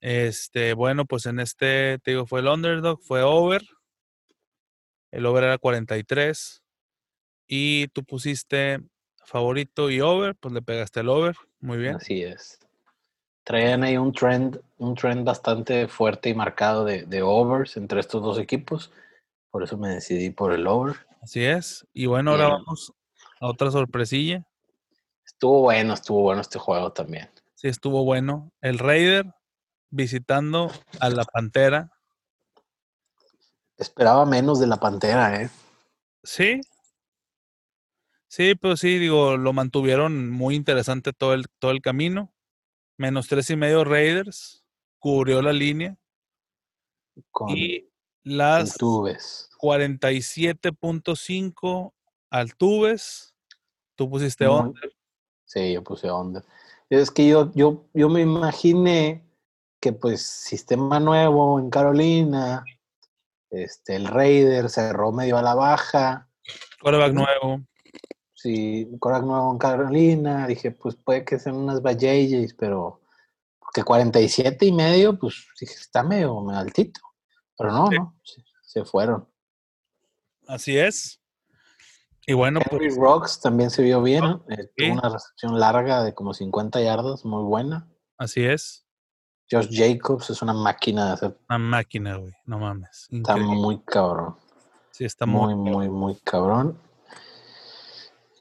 [0.00, 3.62] Este, bueno, pues en este, te digo, fue el underdog, fue over.
[5.10, 6.62] El over era 43.
[7.46, 8.80] Y tú pusiste
[9.28, 11.36] favorito y over, pues le pegaste el over.
[11.60, 11.96] Muy bien.
[11.96, 12.58] Así es.
[13.44, 18.22] Traían ahí un trend, un trend bastante fuerte y marcado de, de overs entre estos
[18.22, 18.90] dos equipos.
[19.50, 20.96] Por eso me decidí por el over.
[21.22, 21.86] Así es.
[21.92, 22.64] Y bueno, ahora Bien.
[22.64, 22.92] vamos
[23.40, 24.44] a otra sorpresilla.
[25.24, 27.28] Estuvo bueno, estuvo bueno este juego también.
[27.54, 28.50] Sí, estuvo bueno.
[28.60, 29.26] El Raider
[29.90, 31.92] visitando a la Pantera.
[33.76, 35.50] Esperaba menos de la Pantera, ¿eh?
[36.22, 36.60] Sí.
[38.28, 42.32] Sí, pues sí, digo, lo mantuvieron muy interesante todo el, todo el camino.
[42.98, 44.64] Menos tres y medio Raiders.
[44.98, 45.96] Cubrió la línea.
[47.30, 47.88] Con Y
[48.22, 49.50] las Tubes.
[49.60, 51.92] 47.5
[52.30, 53.34] Altuves.
[53.96, 54.94] Tú pusiste under.
[55.44, 56.44] Sí, yo puse onda.
[56.90, 59.24] Es que yo, yo, yo me imaginé
[59.80, 62.64] que pues sistema nuevo en Carolina,
[63.50, 66.28] este, el Raider cerró medio a la baja,
[66.80, 67.62] Quarterback nuevo.
[68.40, 73.00] Si Corac nuevo en Carolina, dije pues puede que sean unas Valleys, pero
[73.58, 77.00] porque 47 y medio, pues dije, está medio, medio altito,
[77.56, 77.96] pero no, Sí.
[77.96, 79.28] no, se, se fueron.
[80.46, 81.20] Así es.
[82.26, 84.44] Y bueno, pues Henry Rocks también se vio bien, ¿no?
[84.50, 84.84] Eh, sí.
[84.88, 87.88] tuvo una recepción larga de como 50 yardas, muy buena.
[88.18, 88.84] así es.
[89.50, 92.34] Josh Jacobs es una máquina de hacer Una máquina, güey.
[92.44, 93.08] No mames.
[93.10, 94.36] Está muy cabrón.
[94.90, 95.72] Sí, está Muy, muy.
[95.72, 96.78] muy, muy cabrón.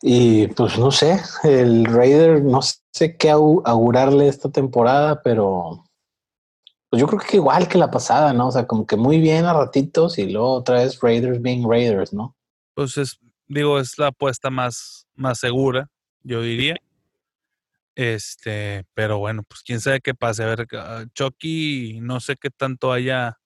[0.02, 5.84] Y pues no sé, el Raider, no sé qué au- augurarle esta temporada, pero
[6.90, 8.48] pues yo creo que igual que la pasada, ¿no?
[8.48, 12.14] O sea, como que muy bien a ratitos y luego otra vez Raiders being Raiders,
[12.14, 12.36] ¿no?
[12.76, 15.90] Pues es, digo, es la apuesta más, más segura,
[16.24, 16.76] yo diría.
[17.96, 20.44] Este, pero bueno, pues quién sabe qué pase.
[20.44, 23.38] A ver, ah, Chucky, no sé qué tanto haya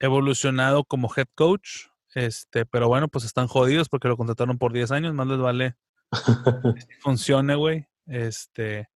[0.00, 1.86] evolucionado como head coach.
[2.14, 5.76] Este, pero bueno, pues están jodidos porque lo contrataron por 10 años, más les vale
[6.10, 7.86] que funcione, güey.
[8.06, 8.88] Este,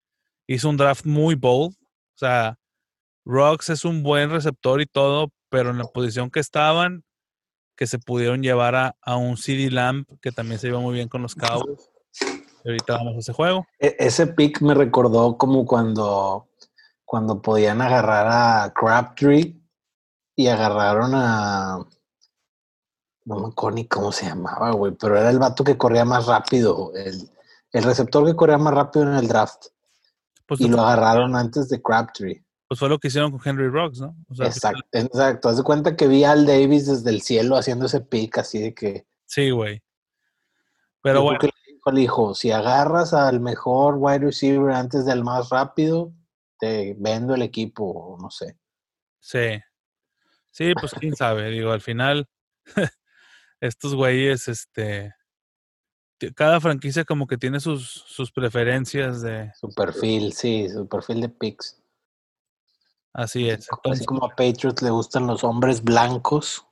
[0.47, 1.75] hizo un draft muy bold.
[1.75, 2.59] O sea,
[3.25, 7.05] Rocks es un buen receptor y todo, pero en la posición que estaban,
[7.77, 11.09] que se pudieron llevar a, a un CD Lamp, que también se iba muy bien
[11.09, 11.91] con los Cowboys.
[12.65, 13.67] Ahorita vamos a ese juego.
[13.79, 16.49] E- ese pick me recordó como cuando,
[17.05, 19.61] cuando podían agarrar a Crabtree
[20.37, 21.79] y agarraron a.
[23.25, 26.27] No me acuerdo ni cómo se llamaba, güey, pero era el vato que corría más
[26.27, 27.29] rápido, el,
[27.73, 29.67] el receptor que corría más rápido en el draft.
[30.47, 32.45] Pues, Y lo fue, agarraron antes de Crabtree.
[32.69, 34.15] pues fue lo que hicieron con Henry Rocks, ¿no?
[34.29, 35.49] O sea, Exacto, exacto.
[35.49, 38.75] Haz de cuenta que vi al Davis desde el cielo haciendo ese pick así de
[38.75, 39.07] que.
[39.27, 39.83] sí, güey.
[41.01, 45.25] Pero bueno, que le dijo al hijo: si agarras al mejor wide receiver antes del
[45.25, 46.13] más rápido,
[46.59, 48.59] te vendo el equipo, no sé.
[49.21, 49.61] sí.
[50.51, 51.51] Sí, pues quién sabe.
[51.51, 52.29] Digo, al final,
[53.61, 55.15] estos güeyes, este.
[56.35, 59.53] Cada franquicia como que tiene sus, sus preferencias de.
[59.59, 61.81] Su perfil, sí, su perfil de picks.
[63.13, 63.69] Así es.
[63.85, 66.67] Así como a Patriots le gustan los hombres blancos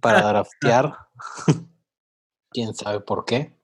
[0.00, 0.96] para draftear.
[2.50, 3.56] Quién sabe por qué.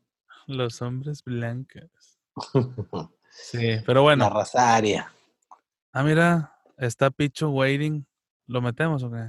[0.47, 1.91] los hombres blancos.
[3.31, 4.25] Sí, pero bueno.
[4.25, 5.13] La raza aria.
[5.93, 8.05] Ah, mira, está Picho waiting.
[8.47, 9.29] ¿Lo metemos o qué?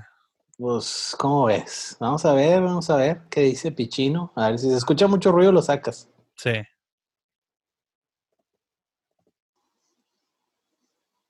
[0.60, 1.96] Pues, ¿cómo ves?
[2.02, 4.34] Vamos a ver, vamos a ver qué dice Pichino.
[4.36, 6.10] A ver si se escucha mucho ruido, lo sacas.
[6.36, 6.52] Sí.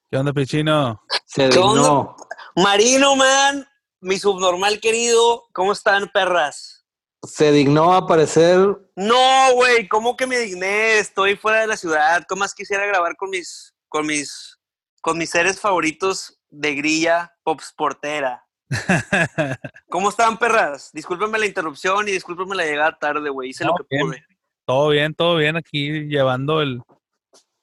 [0.09, 1.03] ¿Qué onda, Pichino?
[1.27, 1.79] Se ¿Qué onda?
[1.79, 2.15] dignó.
[2.55, 3.67] Marino, man,
[4.01, 6.87] mi subnormal querido, ¿cómo están, perras?
[7.21, 8.57] Se dignó a aparecer.
[8.95, 10.97] No, güey, ¿cómo que me digné?
[10.97, 12.25] Estoy fuera de la ciudad.
[12.27, 14.57] ¿Cómo más quisiera grabar con mis, con mis,
[15.03, 18.43] con mis seres favoritos de grilla pop sportera?
[19.89, 20.91] ¿Cómo están, perras?
[20.93, 23.49] Discúlpenme la interrupción y discúlpenme la llegada tarde, güey.
[23.49, 24.07] Hice No, lo que bien.
[24.07, 24.23] pude.
[24.65, 26.81] todo bien, todo bien aquí llevando el,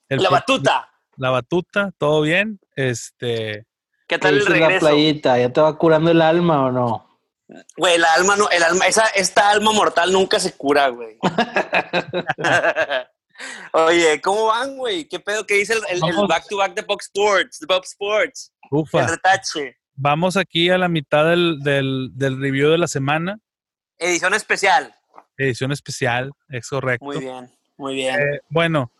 [0.09, 0.91] el La batuta.
[1.17, 2.59] la batuta, todo bien.
[2.75, 3.65] Este,
[4.09, 4.87] ¿Qué ¿Qué tal el dice la regreso?
[4.87, 5.39] playita?
[5.39, 7.03] ¿Ya te va curando el alma o no?
[7.77, 11.17] Güey, el alma no, el alma, esa, esta alma mortal nunca se cura, güey.
[13.73, 15.07] Oye, ¿cómo van, güey?
[15.07, 17.61] ¿Qué pedo que dice el, el, el back to back de Box Sports?
[17.61, 18.53] De Box Sports.
[18.63, 19.77] El ufa, retache.
[19.97, 23.39] Vamos aquí a la mitad del, del, del review de la semana,
[23.99, 24.95] Edición especial.
[25.39, 27.05] edición especial, es correcto.
[27.07, 28.15] Muy bien, muy bien.
[28.21, 28.93] Eh, bueno,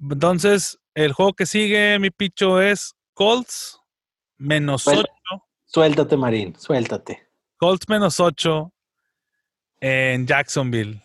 [0.00, 3.80] entonces el juego que sigue, mi picho, es Colts
[4.38, 5.02] menos Bueno.
[5.32, 5.44] 8.
[5.66, 7.28] Suéltate, Marín, suéltate.
[7.58, 8.72] Colts menos 8
[9.80, 11.02] en Jacksonville.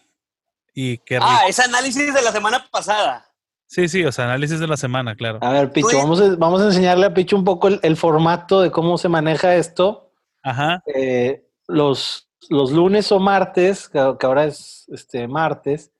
[0.73, 1.27] Y qué rico.
[1.29, 3.29] Ah, ese análisis de la semana pasada.
[3.67, 5.39] Sí, sí, o sea, análisis de la semana, claro.
[5.41, 8.61] A ver, Picho, vamos a, vamos a enseñarle a Picho un poco el, el formato
[8.61, 10.11] de cómo se maneja esto.
[10.43, 10.83] Ajá.
[10.93, 15.91] Eh, los, los lunes o martes, que, que ahora es este martes,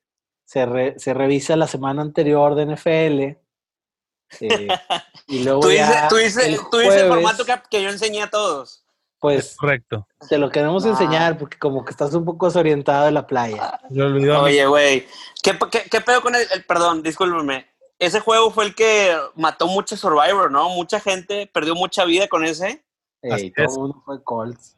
[0.44, 3.20] se, re- se revisa la semana anterior de NFL.
[4.40, 4.68] eh,
[5.26, 7.88] y luego Tú dices, ya tú dices, el tú dices el formato que, que yo
[7.88, 8.83] enseñé a todos.
[9.24, 10.06] Pues Correcto.
[10.28, 10.90] te lo queremos No.
[10.90, 13.80] enseñar porque como que estás un poco desorientado de la playa.
[13.90, 15.06] Oye, güey,
[15.42, 17.66] ¿qué, qué, qué pedo con el, el- Perdón, discúlpeme.
[17.98, 20.68] Ese juego fue el que mató mucho Survivor, ¿no?
[20.70, 22.84] Mucha gente perdió mucha vida con ese.
[23.22, 24.76] Ey, todo el mundo fue Colts.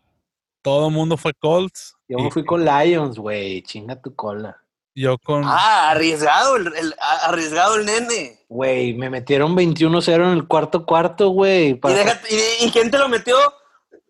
[0.63, 1.97] Todo el mundo fue Colts.
[2.09, 3.63] Yo y me fui con Lions, güey.
[3.63, 4.57] Chinga tu cola.
[4.95, 5.43] yo con.
[5.45, 8.45] Ah, arriesgado, el, arriesgado el nene.
[8.49, 11.71] Güey, me metieron 21-0 en el cuarto cuarto, güey.
[11.71, 12.29] ¿Y, para- déjate-
[12.61, 13.37] y- y quién te lo metió?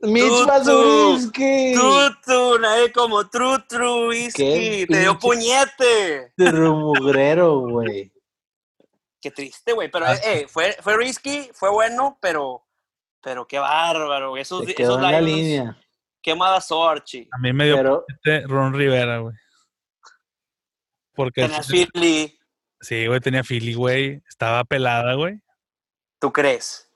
[0.03, 0.47] Mitch Tú, tú.
[0.47, 1.75] Basurinsky.
[1.75, 3.29] True, true, nadie como.
[4.35, 6.33] Qué Te dio puñete.
[6.37, 8.13] Mugrero, güey.
[9.21, 9.91] Qué triste, güey.
[9.91, 12.65] Pero eh, fue, fue risky, fue bueno, pero,
[13.23, 14.37] pero qué bárbaro.
[14.37, 15.79] Esos, Se quedó esos en la línea.
[16.23, 17.29] Qué mala sorchi.
[17.33, 19.35] A mí me dio Pero puñete Ron Rivera, güey.
[21.15, 22.39] Porque Tenías Philly,
[22.81, 24.23] sí, güey, tenía Philly, güey.
[24.29, 25.41] Estaba pelada, güey.
[26.19, 26.91] ¿tú crees?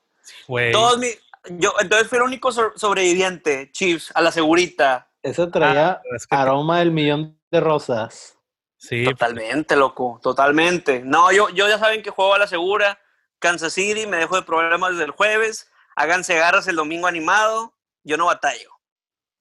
[0.46, 0.72] Güey.
[0.72, 1.08] Todos mi,
[1.48, 5.10] yo, entonces fui el único so- sobreviviente, Chiefs, a la segurita.
[5.22, 8.36] eso traía Ah, es que- aroma del millón de rosas.
[8.78, 11.02] Sí, Totalmente, loco, totalmente.
[11.04, 12.98] No, yo, yo ya saben que juego a la segura.
[13.38, 15.70] Kansas City, me dejo de problemas desde el jueves.
[15.96, 17.74] Háganse garras el domingo animado.
[18.04, 18.70] Yo no batallo.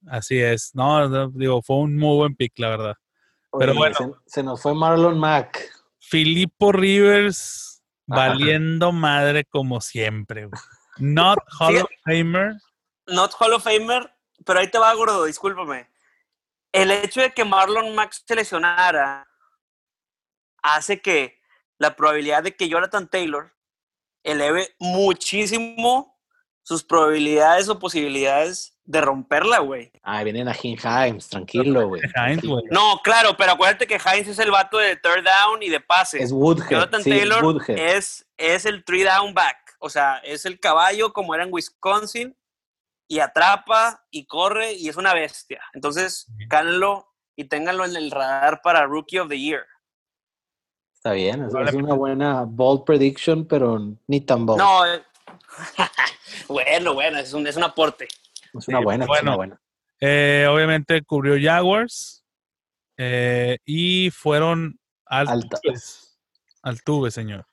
[0.07, 0.71] así es.
[0.73, 2.95] No, no, digo, fue un muy buen pick, la verdad.
[3.57, 3.95] Pero Oye, bueno.
[4.25, 5.69] Se, se nos fue Marlon Mack.
[5.99, 8.27] Filippo Rivers Ajá.
[8.29, 10.62] valiendo madre como siempre, güey.
[10.99, 11.81] Not Hall Sí.
[11.81, 12.55] of Famer.
[13.07, 14.12] Not Hall of Famer,
[14.45, 15.88] pero ahí te va, gordo, discúlpame.
[16.71, 19.27] El hecho de que Marlon Max se lesionara
[20.62, 21.39] hace que
[21.77, 23.53] la probabilidad de que Jonathan Taylor
[24.23, 26.17] eleve muchísimo
[26.62, 29.91] sus probabilidades o posibilidades de romperla, güey.
[30.03, 32.01] Ah, vienen a Himes, tranquilo, güey.
[32.69, 36.21] No, claro, pero acuérdate que Hines es el vato de third down y de pase.
[36.21, 36.69] Es Woodhead.
[36.69, 37.77] Jonathan sí, Taylor Woodhead.
[37.77, 39.68] es, es el three down back.
[39.79, 42.35] O sea, es el caballo como era en Wisconsin
[43.07, 45.61] y atrapa y corre y es una bestia.
[45.73, 49.65] Entonces, cánlo y ténganlo en el radar para Rookie of the Year.
[50.93, 54.59] Está bien, es, una buena bold prediction, pero ni tan bold.
[54.59, 55.01] No, eh,
[56.49, 58.09] bueno, bueno, es un, es un aporte.
[58.53, 59.61] es una sí, buena, es una buena.
[60.01, 62.25] Eh, obviamente cubrió Jaguars.
[62.97, 65.33] eh, y fueron Alta.
[65.33, 66.19] altuves.
[66.61, 67.48] Altuve, señor.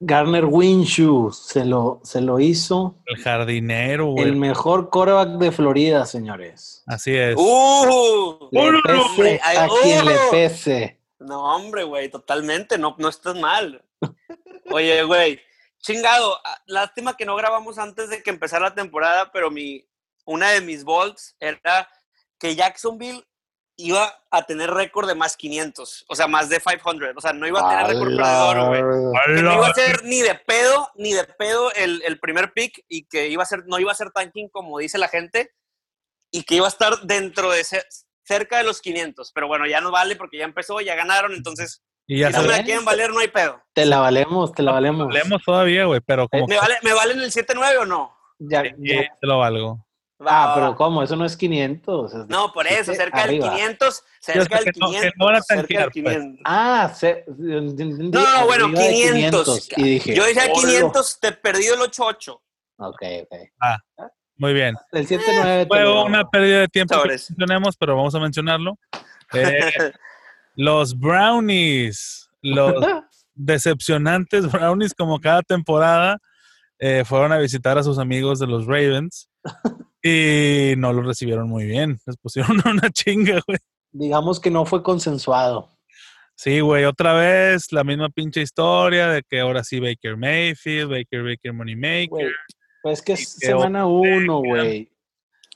[0.00, 4.24] Garner Winshew se lo, se lo hizo El jardinero, güey.
[4.24, 6.82] el mejor quarterback de Florida, señores.
[6.86, 7.34] Así es.
[7.38, 8.48] ¡Uh!
[8.52, 9.40] Le ¡Uh, pese hombre!
[9.42, 10.30] A quien le ¡uh!
[10.30, 11.00] pese.
[11.18, 13.82] No, hombre, güey, totalmente, no, no estás mal.
[14.70, 15.40] Oye, güey,
[15.80, 19.88] chingado, ah, lástima que no grabamos antes de que empezara la temporada, pero mi,
[20.26, 21.88] una de mis bolts era
[22.38, 23.24] que Jacksonville
[23.78, 27.46] iba a tener récord de más 500, o sea, más de 500, o sea, no
[27.46, 29.42] iba a tener récord perdedor, güey.
[29.42, 33.06] No iba a ser ni de pedo, ni de pedo el, el primer pick y
[33.06, 35.52] que iba a ser, no iba a ser tanking como dice la gente
[36.30, 37.86] y que iba a estar dentro de cer-
[38.24, 39.30] cerca de los 500.
[39.32, 42.42] Pero bueno, ya no vale porque ya empezó, ya ganaron, entonces Y ya si no
[42.42, 43.62] me la quieren valer, no hay pedo.
[43.74, 45.06] Te la valemos, te la valemos.
[45.06, 48.16] hablemos todavía, güey, pero como ¿Me, vale, ¿Me valen el 7-9 o no?
[48.38, 49.00] Ya, que ya.
[49.20, 49.85] te lo valgo.
[50.18, 50.76] Va, Ah, va, pero va.
[50.76, 51.02] ¿cómo?
[51.02, 52.14] Eso no es 500.
[52.14, 53.48] es- No, por eso, cerca arriba.
[53.50, 55.12] del 500, cerca del que no- que 500.
[55.18, 55.92] no cerca del pues.
[55.92, 56.40] 500.
[56.44, 57.60] Ah, se, No,
[58.38, 59.68] no, bueno, arriba de 500.
[59.76, 60.54] Y dije, Yo "Olo".
[60.54, 62.40] 500, te perdí el 8-8.
[62.78, 63.34] Ok, ok.
[64.38, 64.74] Muy bien.
[64.92, 68.78] El 7-9 te Fue una pérdida de tiempo que mencionemos, pero vamos a mencionarlo.
[69.32, 69.32] Eh,
[70.56, 72.74] los Brownies, los
[73.34, 76.18] decepcionantes Brownies, como cada temporada,
[76.78, 79.30] eh, fueron a visitar a sus amigos de los Ravens
[80.06, 81.98] y no los recibieron muy bien.
[82.06, 83.58] Les pusieron una chinga, güey.
[83.92, 85.70] Digamos que no fue consensuado.
[86.34, 91.22] Sí, güey, otra vez la misma pinche historia de que ahora sí Baker Mayfield, Baker
[91.22, 92.08] Baker Moneymaker.
[92.08, 92.26] Güey,
[92.82, 94.90] pues que es semana uno, güey.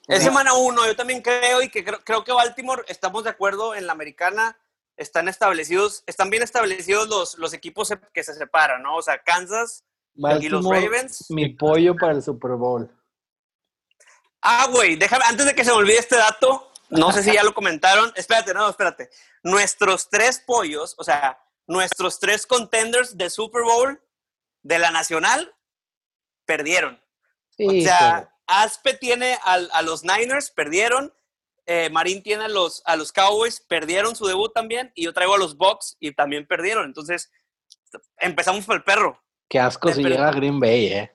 [0.08, 3.74] Es semana uno, yo también creo y que creo, creo que Baltimore, estamos de acuerdo,
[3.74, 4.58] en la americana
[4.96, 8.96] están establecidos, están bien establecidos los, los equipos que se separan, ¿no?
[8.96, 9.84] O sea, Kansas
[10.40, 11.26] y los Ravens.
[11.30, 12.90] mi pollo para el Super Bowl.
[14.42, 17.44] Ah, güey, déjame, antes de que se me olvide este dato, no sé si ya
[17.44, 19.10] lo comentaron, espérate, no, espérate.
[19.42, 24.00] Nuestros tres pollos, o sea, nuestros tres contenders de Super Bowl
[24.62, 25.54] de la Nacional,
[26.46, 27.00] perdieron.
[27.56, 31.14] Sí, O sea, Aspe tiene al- a los Niners, perdieron.
[31.66, 34.90] eh, Marín tiene a los, a los Cowboys, perdieron su debut también.
[34.96, 36.84] Y yo traigo a los Bucks y también perdieron.
[36.86, 37.30] Entonces,
[38.18, 39.22] empezamos por el perro.
[39.48, 41.14] qué asco si llega a Green Bay, ¿eh?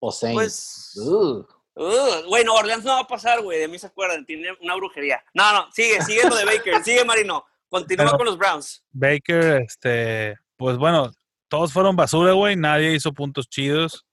[0.00, 0.92] O Saints.
[0.94, 1.44] Pues, Uh,
[1.74, 3.58] Uh, Güey, no, Orleans no va a pasar, güey.
[3.58, 4.24] De mí se acuerdan.
[4.26, 5.22] Tiene una brujería.
[5.34, 6.74] No, no, sigue, sigue lo de Baker.
[6.84, 7.44] sigue, Marino.
[7.68, 8.84] Continúa Pero- con los Browns.
[8.92, 11.10] Baker, este, pues bueno,
[11.48, 12.56] todos fueron basura, güey.
[12.56, 14.04] Nadie hizo puntos chidos.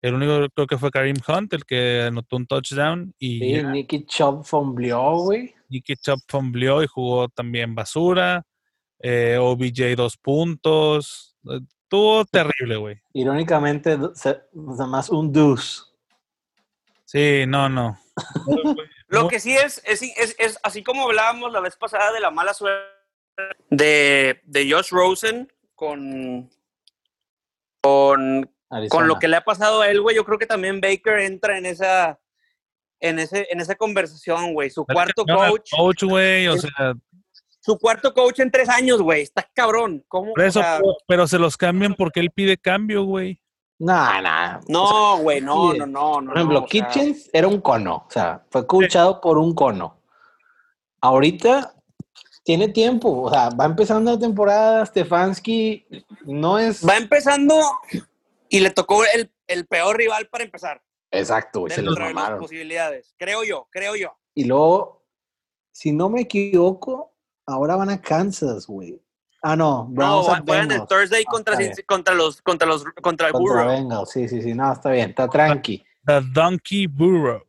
[0.00, 3.14] El único creo que fue Karim Hunt, el que anotó un touchdown.
[3.18, 5.54] Y Sí, ya, Nicky Chubb fombleó, güey.
[5.68, 8.44] Nicky Chubb fumbleó y jugó también basura.
[9.00, 11.36] Eh, OBJ dos puntos.
[11.84, 13.00] Estuvo terrible, güey.
[13.12, 15.82] Irónicamente, nada más un deuce.
[17.12, 17.98] Sí, no, no.
[19.08, 22.30] Lo que sí es es, es, es así como hablábamos la vez pasada de la
[22.30, 22.80] mala suerte
[23.68, 26.48] de, de Josh Rosen con,
[27.82, 28.50] con,
[28.88, 30.16] con lo que le ha pasado a él, güey.
[30.16, 32.18] Yo creo que también Baker entra en esa,
[33.00, 34.70] en ese, en esa conversación, güey.
[34.70, 36.94] Su cuarto coach, Coach, güey, o Es- sea,
[37.60, 39.20] su cuarto coach en tres años, güey.
[39.22, 40.02] Está cabrón.
[40.08, 40.32] ¿Cómo?
[40.32, 43.41] por eso, O sea, pero se los cambian porque él pide cambio, güey.
[43.84, 44.60] Nah, nah.
[44.68, 46.28] no, güey, no, sí, no, no, no.
[46.28, 48.04] Por ejemplo, no, sea, Kitchens era un cono.
[48.06, 50.00] O sea, fue coachado por un cono.
[51.00, 51.74] Ahorita
[52.44, 53.22] tiene tiempo.
[53.22, 54.86] O sea, va empezando la temporada.
[54.86, 55.84] Stefanski
[56.26, 56.86] no es.
[56.88, 57.60] va empezando
[58.48, 60.80] y le tocó el, el peor rival para empezar.
[61.10, 61.72] Exacto, güey.
[61.72, 62.38] Se los las mamaron.
[62.38, 63.16] posibilidades.
[63.18, 64.16] Creo yo, creo yo.
[64.32, 65.04] Y luego,
[65.72, 67.16] si no me equivoco,
[67.46, 69.01] ahora van a Kansas, güey.
[69.42, 69.88] Ah, no.
[69.90, 70.86] No, Browns at juegan el.
[70.86, 73.68] Thursday Ah, contra, contra los contra los contra el Contra Burrow.
[73.68, 74.10] Bengals.
[74.10, 74.54] Sí, sí, sí.
[74.54, 75.10] No, está bien.
[75.10, 75.84] Está tranqui.
[76.06, 77.44] The Donkey Burrow.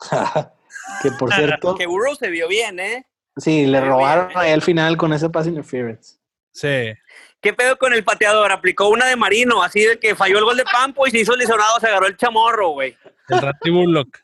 [1.02, 3.06] que por cierto, Que Burrow se vio bien, ¿eh?
[3.36, 4.38] sí, le robaron bien.
[4.40, 6.16] ahí al final con ese pass interference.
[6.52, 6.92] Sí.
[7.40, 8.52] ¿Qué pedo con el pateador?
[8.52, 11.34] Aplicó una de Marino, así de que falló el gol de Pampo y se hizo
[11.34, 12.96] lesionado, se agarró el chamorro, güey.
[13.28, 14.18] El Randy Bullock.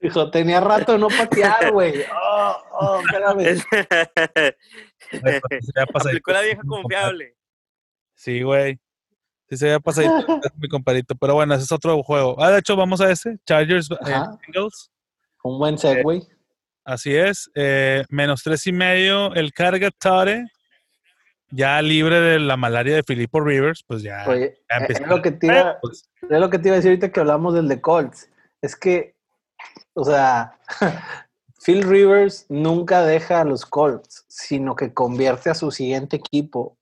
[0.00, 2.04] Dijo, tenía rato de no patear, güey.
[2.12, 3.62] Oh, oh, espérame.
[5.94, 7.34] Aplicó la vieja confiable.
[8.14, 8.78] Sí, güey.
[9.48, 11.14] Sí, se había pasadito es mi compadrito.
[11.14, 12.36] Pero bueno, ese es otro juego.
[12.42, 13.38] Ah, de hecho, vamos a ese.
[13.46, 13.96] Chargers eh.
[14.46, 14.90] Bengals.
[15.42, 16.02] Un buen segue.
[16.84, 17.50] Así es.
[17.54, 19.34] eh, menos tres y medio.
[19.34, 20.46] El carga Tare.
[21.50, 23.82] Ya libre de la malaria de Filippo Rivers.
[23.86, 24.24] Pues ya.
[24.26, 25.06] Oye, ya es empezó.
[25.06, 27.54] lo que te iba, Pues, es lo que te iba a decir ahorita que hablamos
[27.54, 28.28] del de Colts.
[28.60, 29.14] Es que,
[29.94, 30.58] o sea,
[31.64, 36.78] Phil Rivers nunca deja a los Colts, sino que convierte a su siguiente equipo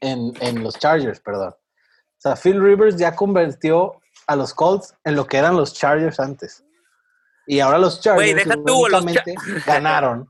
[0.00, 1.50] en, en los Chargers, perdón.
[1.50, 6.20] O sea, Phil Rivers ya convirtió a los Colts en lo que eran los Chargers
[6.20, 6.64] antes.
[7.46, 9.34] Y ahora los Chargers deja tú, los Cha- irónicamente,
[9.66, 10.28] ganaron.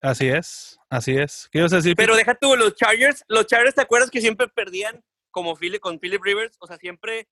[0.00, 0.78] así es.
[0.88, 1.48] Así es.
[1.50, 1.96] ¿Qué ibas a decir?
[1.96, 5.98] Pero deja tú, los Chargers, los Chargers, ¿te acuerdas que siempre perdían como Philip, con
[5.98, 6.56] Philip Rivers?
[6.60, 7.28] O sea, siempre,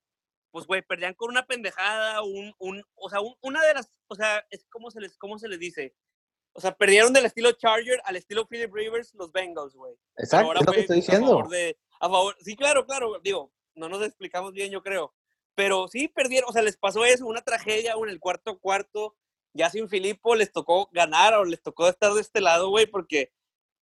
[0.55, 4.15] pues, güey, perdían con una pendejada, un, un, o sea, un- una de las, o
[4.15, 5.97] sea, es como se les, cómo se les dice.
[6.53, 9.97] O sea, perdieron del estilo Charger al estilo Philip Rivers los Bengals, güey.
[10.17, 11.27] Exacto, ahora es lo que fue estoy a diciendo.
[11.27, 15.13] favor de- a favor, sí, claro, claro, digo, no nos explicamos bien, yo creo.
[15.57, 19.17] Pero sí perdieron, o sea, les pasó eso, una tragedia en el cuarto cuarto,
[19.55, 23.33] ya sin Filipo les tocó ganar o les tocó estar de este lado, güey, porque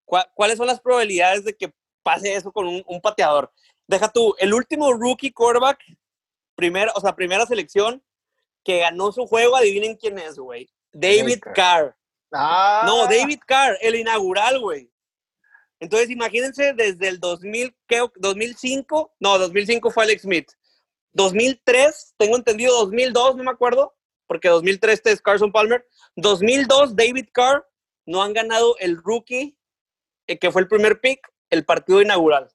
[0.06, 3.52] ¿cuá- ¿cuáles son las probabilidades de que pase eso con un, un pateador?
[3.86, 5.78] Deja tú, el último rookie quarterback,
[6.54, 8.02] primera, o sea, primera selección,
[8.64, 10.70] que ganó su juego, adivinen quién es, güey.
[10.92, 11.40] David.
[11.54, 11.96] Carr.
[12.32, 14.90] Ah, No, David Carr, el inaugural, güey.
[15.80, 18.06] Entonces, imagínense desde el 2000, ¿qué?
[18.16, 20.48] 2005, no, 2005 fue Alex Smith.
[21.12, 23.94] 2003, tengo entendido, 2002, no me acuerdo,
[24.26, 25.86] porque 2003 este es Carson Palmer.
[26.16, 27.66] 2002, David Carr,
[28.06, 29.56] no han ganado el rookie,
[30.26, 32.48] eh, que fue el primer pick, el partido inaugural.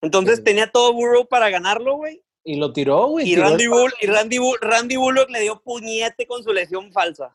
[0.00, 0.44] Entonces, Sí.
[0.44, 2.22] tenía todo Burrow para ganarlo, güey.
[2.44, 3.24] Y lo tiró, güey.
[3.26, 6.92] Y tiró Randy, Bull, y Randy, Bull, Randy Bullock le dio puñete con su lesión
[6.92, 7.30] falsa.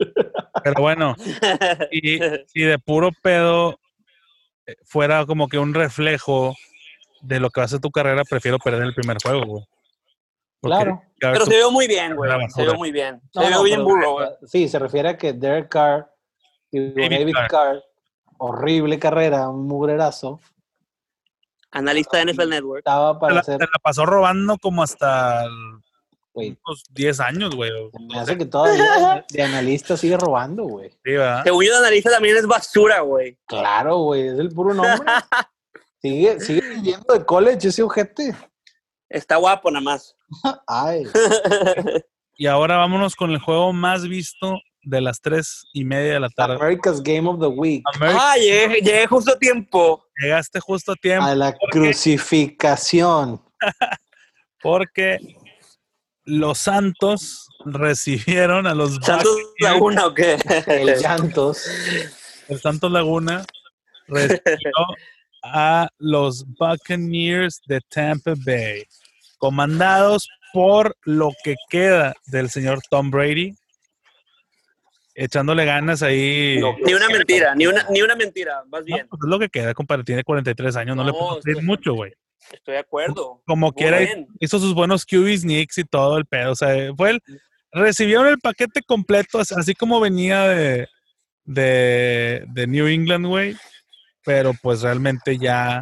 [0.63, 1.15] Pero bueno,
[1.91, 3.79] y si de puro pedo
[4.67, 6.55] eh, fuera como que un reflejo
[7.21, 9.63] de lo que va a ser tu carrera, prefiero perder el primer juego, güey.
[10.61, 11.01] Porque Claro.
[11.19, 12.31] Pero tú- se vio muy bien, güey.
[12.49, 13.19] Se vio muy bien.
[13.33, 14.27] Se No, vio no, bien burro, güey.
[14.45, 16.09] Sí, se refiere a que Derek Carr
[16.71, 17.47] y David David, Carr.
[17.49, 17.83] Carr.
[18.37, 20.39] horrible carrera, un mugrerazo,
[21.71, 22.79] Analista de NFL Network.
[22.79, 25.45] estaba se para la, se la pasó robando como hasta
[26.33, 27.71] güey, unos 10 años, güey.
[27.71, 30.89] me 12, hace que todavía de analista sigue robando, güey.
[30.89, 31.43] sí, ¿verdad?
[31.43, 33.37] Según yo, de analista también es basura, güey.
[33.45, 34.99] Claro, güey, es el puro nombre.
[36.01, 38.35] sigue, sigue viviendo de college ese ojete.
[39.09, 40.15] Está guapo nada más.
[40.67, 41.05] Ay,
[42.41, 46.29] Y ahora vámonos con el juego más visto de las 3 y media de la
[46.29, 46.55] tarde.
[46.55, 47.83] America's Game of the Week.
[48.01, 50.03] Ah, llegué, llegué justo a tiempo.
[50.21, 53.41] llegaste justo a tiempo A la crucificación.
[54.61, 55.19] porque
[56.25, 59.55] los Santos recibieron a los ¿Santos Buccaneers.
[59.61, 60.37] Laguna o qué?
[60.67, 61.65] El llantos.
[62.47, 63.45] el Santos Laguna
[64.07, 64.71] recibió
[65.43, 68.83] a los Buccaneers de Tampa Bay,
[69.37, 73.55] comandados por lo que queda del señor Tom Brady,
[75.23, 76.59] echándole ganas ahí.
[76.85, 79.07] Ni una mentira, ni una, ni una mentira, más No, bien.
[79.09, 80.03] pues es lo que queda, compadre.
[80.03, 82.13] Tiene 43 años, no, le puedo pedir mucho, güey.
[82.51, 83.41] Estoy de acuerdo.
[83.45, 84.27] Como Muy quiera, bien.
[84.39, 86.51] hizo sus buenos QB sneaks y todo el pedo.
[86.53, 87.19] O sea, fue el,
[87.71, 90.87] recibieron el paquete completo, as- así como venía de,
[91.43, 93.55] de, de New England, güey.
[94.25, 95.81] Pero pues realmente ya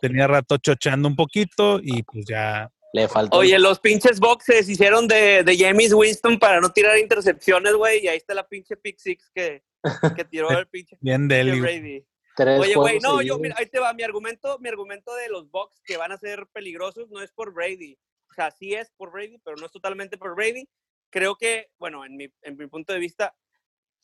[0.00, 2.68] tenía rato chocheando un poquito y pues ya.
[2.92, 3.36] Le faltó.
[3.38, 8.08] Oye, los pinches boxes hicieron de, de James Winston para no tirar intercepciones, güey, y
[8.08, 9.62] ahí está la pinche pick six que,
[10.16, 11.60] que tiró el pinche, Bien pinche.
[11.60, 12.06] Brady.
[12.34, 15.50] tres Oye, güey, no, yo, mira, ahí te va mi argumento, mi argumento de los
[15.50, 17.98] Bucks que van a ser peligrosos no es por Brady.
[18.30, 20.68] O sea, sí es por Brady, pero no es totalmente por Brady.
[21.10, 23.34] Creo que, bueno, en mi, en mi punto de vista,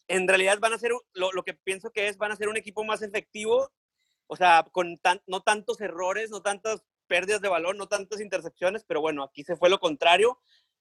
[0.08, 2.56] en realidad van a ser, lo, lo que pienso que es, van a ser un
[2.56, 3.70] equipo más efectivo,
[4.26, 8.84] o sea, con tan- no tantos errores, no tantas pérdidas de balón, no tantas intercepciones,
[8.86, 10.38] pero bueno, aquí se fue lo contrario.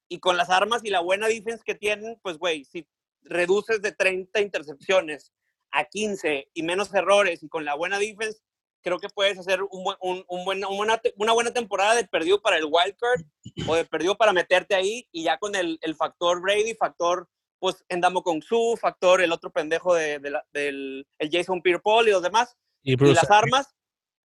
[0.09, 2.87] Y con las armas y la buena defense que tienen, pues, güey, si
[3.23, 5.33] reduces de 30 intercepciones
[5.71, 8.41] a 15 y menos errores y con la buena defense,
[8.81, 11.95] creo que puedes hacer un buen- un- un buen- una, buena, te- una buena temporada
[11.95, 13.21] de perdido para el wild card
[13.67, 17.27] o de perdido para meterte ahí y ya con el, el factor Brady, factor
[17.59, 22.09] pues Endamo con su, factor el otro pendejo de, de la- del el Jason Pierre-Paul
[22.09, 23.73] y los demás, Y y las armas.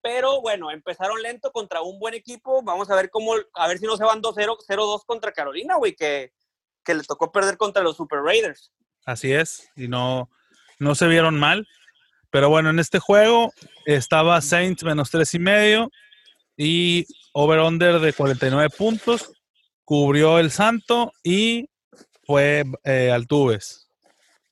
[0.02, 2.62] Pero bueno, empezaron lento contra un buen equipo.
[2.62, 5.94] Vamos a ver cómo, a ver si no se van 2-0, 0-2 contra Carolina, güey,
[5.94, 6.32] que,
[6.84, 8.72] que le tocó perder contra los Super Raiders.
[9.04, 9.68] así es.
[9.76, 10.30] Y no,
[10.78, 11.66] no se vieron mal.
[12.30, 13.52] Pero bueno, en este juego
[13.86, 15.90] estaba Saints menos tres y medio
[16.56, 19.32] y over-under de 49 puntos.
[19.84, 21.70] Cubrió el Santo y
[22.24, 23.87] fue eh, Altuves.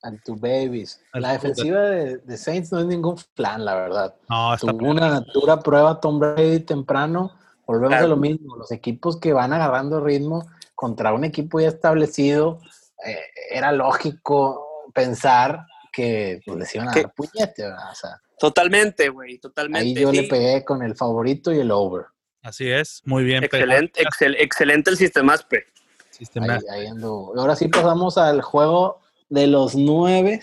[0.07, 1.01] And to babies.
[1.15, 4.15] La defensiva de, de Saints no es ningún plan, la verdad.
[4.29, 7.33] No, está Tuvo una dura prueba Tom Brady temprano.
[7.67, 8.05] Volvemos Claro.
[8.07, 8.55] a lo mismo.
[8.57, 10.47] Los equipos que van agarrando ritmo
[10.77, 12.61] contra un equipo ya establecido,
[13.05, 13.19] eh,
[13.51, 17.63] era lógico pensar que pues, les iban a dar puñete.
[17.65, 17.91] ¿verdad?
[17.91, 19.81] O sea, Totalmente, güey, totalmente.
[19.89, 20.29] ahí yo le sí.
[20.29, 22.05] pegué con el favorito y el over.
[22.43, 23.43] Así es, muy bien.
[23.43, 25.65] Excelente, excel- excelente el sistema ASPE.
[26.11, 26.55] Sistema.
[26.55, 27.33] Ahí, ahí ando.
[27.37, 30.41] Ahora sí pasamos al juego de los nueve,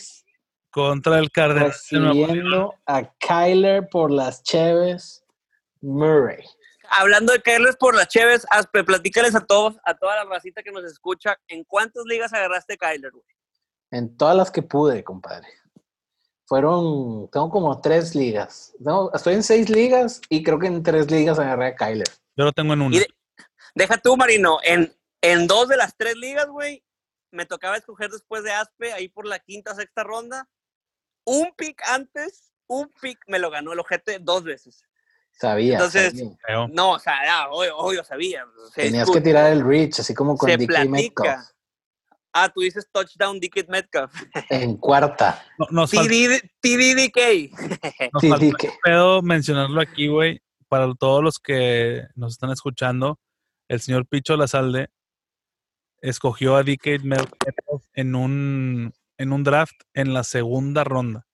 [0.71, 1.71] Contra el Cardenal.
[1.91, 2.27] de Nuevo León.
[2.29, 5.23] recibiendo a Kyler por las Cheves
[5.81, 6.43] Murray.
[6.89, 10.71] Hablando de caerles por las cheves, Aspe, platícales a todos, a toda la racita que
[10.71, 13.23] nos escucha, ¿en cuántas ligas agarraste Kyler, güey?
[13.91, 15.47] En todas las que pude, compadre.
[16.45, 18.73] Fueron, tengo como tres ligas.
[18.84, 22.07] Tengo- estoy en seis ligas y creo que en tres ligas agarré a Kyler.
[22.36, 22.97] Yo lo tengo en una.
[22.99, 23.07] De-
[23.75, 26.84] deja tú, Marino, en, en dos de las tres ligas, güey,
[27.34, 30.47] me tocaba escoger después de Aspe, ahí por la quinta, sexta ronda.
[31.25, 34.84] Un pick antes, un pick me lo ganó el ojete dos veces.
[35.31, 35.73] Sabía.
[35.73, 36.67] Entonces, sabía.
[36.71, 38.45] No, o sea, ya, obvio, obvio sabía.
[38.73, 40.86] Se Tenías que tirar el reach, así como con platica.
[40.86, 41.49] Metcalf.
[42.36, 44.11] Ah, tú dices touchdown Dickett Metcalf.
[44.49, 45.43] En cuarta.
[45.57, 47.51] No- nos TDDK.
[48.84, 50.41] pedo mencionarlo aquí, güey.
[50.67, 53.19] Para todos los que nos están escuchando,
[53.67, 54.89] el señor Picho Lazalde
[56.04, 61.26] escogió a DK Metcalf en un, en un draft en la segunda ronda.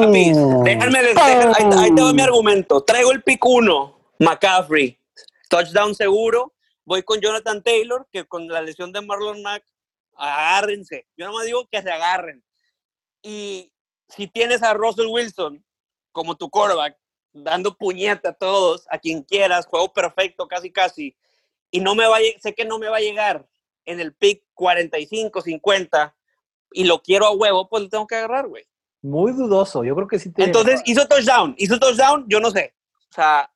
[0.00, 2.84] Papi, les- dejen- ahí, ahí te va mi argumento.
[2.84, 5.00] Traigo el pick 1, McCaffrey,
[5.48, 6.54] touchdown seguro.
[6.84, 9.64] Voy con Jonathan Taylor, que con la lesión de Marlon Mack,
[10.16, 11.06] agárrense.
[11.16, 12.44] Yo nomás digo que se agarren.
[13.22, 13.72] Y
[14.08, 15.64] si tienes a Russell Wilson
[16.12, 16.96] como tu quarterback,
[17.32, 21.16] dando puñeta a todos, a quien quieras, juego perfecto, casi casi,
[21.70, 23.46] y no me va a, sé que no me va a llegar
[23.84, 26.14] en el pick 45, 50,
[26.72, 28.64] y lo quiero a huevo, pues lo tengo que agarrar, güey.
[29.02, 29.84] Muy dudoso.
[29.84, 30.44] Yo creo que sí te.
[30.44, 32.74] Entonces hizo touchdown, hizo touchdown, yo no sé.
[33.10, 33.50] O sea,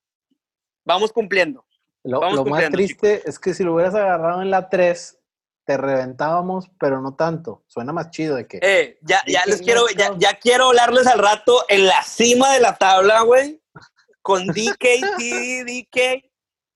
[0.84, 1.64] vamos cumpliendo.
[2.04, 5.18] lo, vamos lo más triste es que si lo hubieras agarrado en la 3,
[5.64, 7.64] te reventábamos, pero no tanto.
[7.66, 8.60] Suena más chido de que.
[8.62, 12.60] Eh, ya, ya les quiero, ya, ya quiero hablarles al rato en la cima de
[12.60, 13.60] la tabla, güey,
[14.22, 16.31] con DK, TD, DK,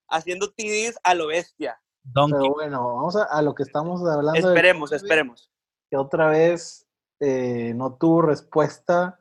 [0.09, 1.81] haciendo TDs a lo bestia.
[2.03, 2.39] Donkey.
[2.41, 4.49] Pero bueno, vamos a, a lo que estamos hablando.
[4.49, 5.51] Esperemos, esperemos.
[5.91, 6.87] Que otra vez
[7.21, 9.21] eh, no tuvo respuesta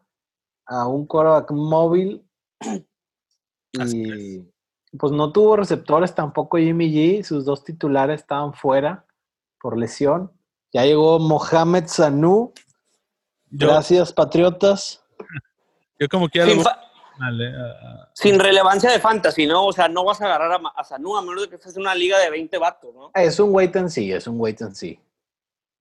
[0.65, 2.25] a un quarterback móvil.
[3.77, 4.39] Y
[4.97, 7.23] pues no tuvo receptores tampoco Jimmy G.
[7.23, 9.05] Sus dos titulares estaban fuera
[9.59, 10.31] por lesión.
[10.71, 12.53] Ya llegó Mohamed Sanu.
[13.49, 15.03] Yo, Gracias, Patriotas.
[15.99, 16.73] yo como quiera Sin, lo voy
[18.13, 19.65] sin relevancia de fantasy, ¿no?
[19.65, 21.81] O sea, no vas a agarrar a, a Sanu a menos de que estés en
[21.81, 23.11] una liga de 20 vatos, ¿no?
[23.13, 24.99] Es un wait and see, es un wait and see.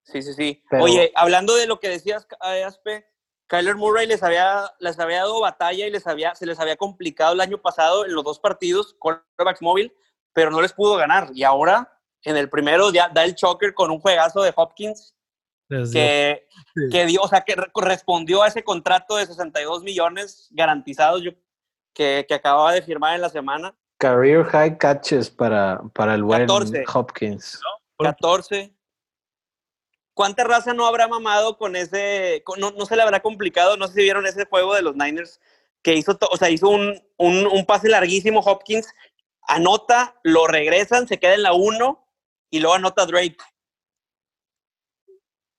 [0.04, 0.62] Sí, sí, sí.
[0.70, 3.06] Pero- Oye, hablando de lo que decías, eh, Aspe,
[3.46, 7.32] Kyler Murray les había, les había dado batalla y les había, se les había complicado
[7.34, 9.94] el año pasado en los dos partidos, quarterbacks móvil,
[10.32, 11.28] pero no les pudo ganar.
[11.34, 11.90] Y ahora
[12.22, 15.14] en el primero ya da el choker con un juegazo de Hopkins
[15.68, 16.88] que, Sí.
[16.90, 21.30] que dio, o sea, que re- respondió a ese contrato de 62 millones garantizados yo,
[21.94, 23.74] que, que acababa de firmar en la semana.
[23.98, 26.84] Career high catches para, para el buen 14.
[26.92, 27.60] Hopkins.
[27.96, 28.74] Por- 14.
[30.14, 32.42] ¿Cuánta raza no habrá mamado con ese?
[32.44, 33.76] con- no, no se le habrá complicado.
[33.76, 35.40] No sé si vieron ese juego de los Niners
[35.82, 38.88] que hizo, to- o sea, hizo un, un, un pase larguísimo Hopkins,
[39.42, 42.08] anota, lo regresan, se queda en la 1
[42.50, 43.36] y luego anota Drake.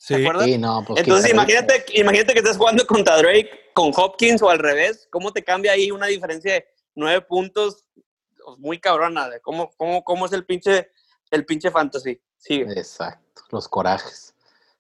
[0.06, 0.46] ¿Se Sí, acuerdan?
[0.46, 4.60] Sí, no, pues Entonces imagínate, imagínate que estés jugando contra Drake con Hopkins o al
[4.60, 5.08] revés.
[5.10, 7.84] ¿Cómo te cambia ahí una diferencia de nueve puntos?
[7.96, 9.28] Pues, Muy cabrona.
[9.30, 10.92] de ¿Cómo, cómo, cómo es el pinche,
[11.32, 12.22] el pinche fantasy?
[12.38, 12.72] Sigue.
[12.78, 14.36] Exacto, los corajes.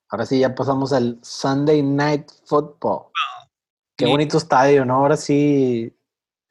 [0.09, 3.07] Ahora sí, ya pasamos al Sunday Night Football.
[3.97, 4.97] Qué bonito estadio, ¿no?
[4.97, 5.91] Ahora sí,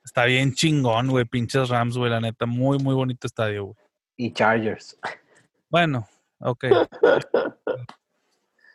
[0.05, 1.25] está bien chingón, güey.
[1.27, 2.45] Pinches Rams, güey, la neta.
[2.47, 3.77] Muy, muy bonito estadio, güey.
[4.16, 4.99] y Chargers.
[5.70, 6.09] Bueno,
[6.41, 6.64] ok.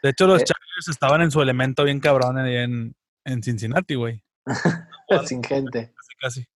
[0.04, 0.46] De hecho, los Eh.
[0.46, 2.96] Chargers estaban en su elemento bien cabrón ahí en,
[3.26, 4.24] en Cincinnati, güey.
[5.26, 6.48] Sin gente, Casi, casi.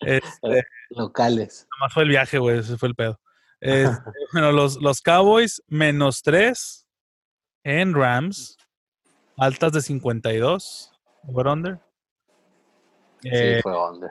[0.00, 1.66] Este, locales.
[1.78, 2.58] nomás fue el viaje, güey.
[2.58, 3.20] Ese fue el pedo.
[3.60, 3.96] Este,
[4.32, 6.86] bueno, los, los Cowboys menos 3
[7.64, 8.56] en Rams.
[9.38, 10.92] Altas de 52.
[11.28, 11.80] Over under.
[13.24, 14.10] Eh, sí, fue under.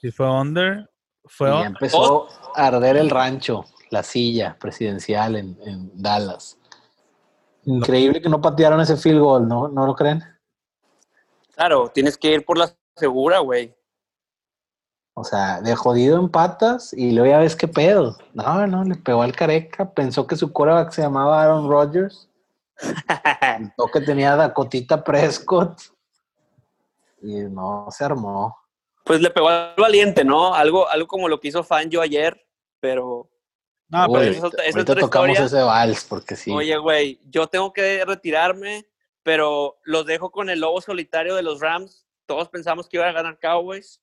[0.00, 0.90] sí fue under.
[1.24, 1.66] Fue Y under.
[1.66, 6.58] empezó a arder el rancho, la silla presidencial en, en Dallas.
[7.66, 9.68] Increíble que no patearon ese field goal, ¿no?
[9.68, 10.22] ¿No lo creen?
[11.56, 13.74] Claro, tienes que ir por la segura, güey.
[15.14, 18.16] O sea, de jodido en patas y luego ya ves qué pedo.
[18.34, 19.90] No, no, le pegó al careca.
[19.90, 22.28] Pensó que su quarterback se llamaba Aaron Rodgers.
[22.78, 25.80] Pensó que tenía a Dakotita Prescott.
[27.22, 28.56] Y no se armó.
[29.04, 30.54] pues le pegó al valiente, ¿no?
[30.54, 32.46] Algo, algo como lo que hizo Fangio ayer,
[32.78, 33.28] pero
[33.88, 35.44] No, Uy, pero esa es otra tocamos historia.
[35.46, 36.50] ese vals porque sí.
[36.52, 38.84] Oye, güey, yo tengo que retirarme,
[39.22, 42.04] pero los dejo con el lobo solitario de los Rams.
[42.26, 44.00] Todos pensamos que iban a ganar Cowboys,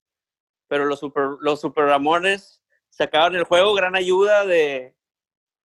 [0.70, 3.74] pero los super, los super Ramones sacaron el juego.
[3.74, 4.96] Gran ayuda de,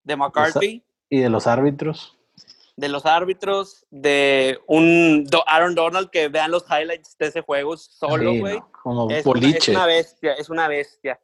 [0.02, 2.16] de McCarthy, Y de los árbitros.
[2.76, 7.76] de los árbitros, de un Do- Aaron Donald que vean los highlights de ese juego
[7.76, 8.54] solo, Sí, güey.
[8.58, 9.58] no, como Es, una- boliche.
[9.58, 11.20] es una bestia, es una bestia.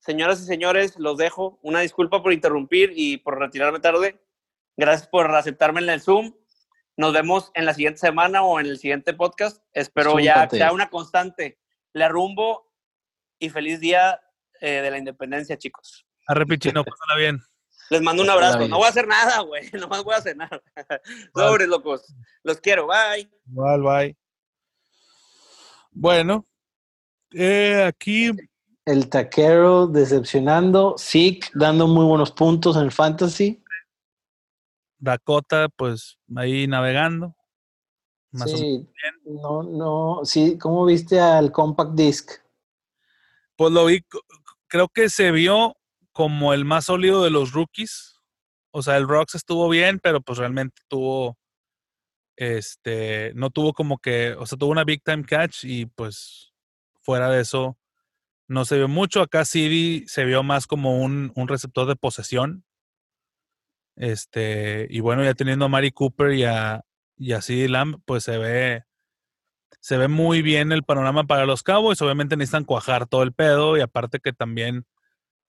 [0.00, 1.58] Señoras y señores, los dejo.
[1.62, 4.18] Una disculpa por interrumpir y por retirarme tarde.
[4.76, 6.34] Gracias por aceptarme en el Zoom.
[6.96, 9.62] Nos vemos en la siguiente semana o en el siguiente podcast.
[9.72, 11.58] Espero ya sea una constante.
[11.92, 12.72] Le rumbo
[13.38, 14.20] y feliz día
[14.60, 16.06] eh, de la independencia, chicos.
[16.26, 17.40] Arre, pichino, pásala bien.
[17.90, 18.68] Les mando un abrazo.
[18.68, 19.68] No voy a hacer nada, güey.
[19.72, 20.62] Nomás voy a cenar.
[21.34, 22.14] Sobres, locos.
[22.42, 22.86] Los quiero.
[22.86, 23.30] Bye.
[23.50, 24.16] Igual, bye.
[25.90, 26.46] Bueno,
[27.32, 28.30] eh, aquí
[28.90, 30.96] El taquero decepcionando.
[30.98, 33.62] Zeke dando muy buenos puntos en el fantasy.
[34.98, 37.36] Dakota, pues ahí navegando.
[38.32, 38.60] Más o menos.
[38.60, 38.88] sí,
[39.26, 40.24] no, no.
[40.24, 42.32] Sí, ¿cómo viste al Compact Disc?
[43.54, 44.04] Pues lo vi,
[44.66, 45.76] creo que se vio
[46.10, 48.18] como el más sólido de los rookies.
[48.72, 51.38] O sea, el Rocks estuvo bien, pero pues realmente tuvo,
[52.34, 56.52] este, no tuvo como que, o sea, tuvo una big time catch y pues
[57.02, 57.76] fuera de eso
[58.50, 59.22] no se vio mucho.
[59.22, 62.64] Acá CD se vio más como un, un receptor de posesión.
[63.94, 66.84] Este, y bueno, ya teniendo a Mari Cooper y a,
[67.16, 68.82] y a CD Lamb, pues se ve,
[69.78, 72.02] se ve muy bien el panorama para los Cowboys.
[72.02, 74.84] Obviamente necesitan cuajar todo el pedo y aparte que también,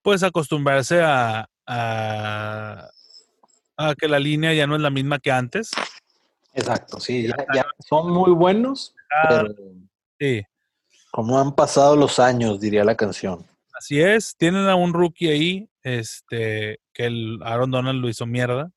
[0.04, 2.88] pues acostumbrarse a, a,
[3.78, 5.72] a que la línea ya no es la misma que antes.
[6.54, 9.56] Exacto, sí, ya, ya son muy buenos, Ah, pero
[10.20, 10.43] sí,
[11.12, 13.45] como han pasado los años, diría la canción.
[13.74, 14.36] así es.
[14.38, 18.72] Tienen a un rookie ahí, este, que el Aaron Donald lo hizo mierda,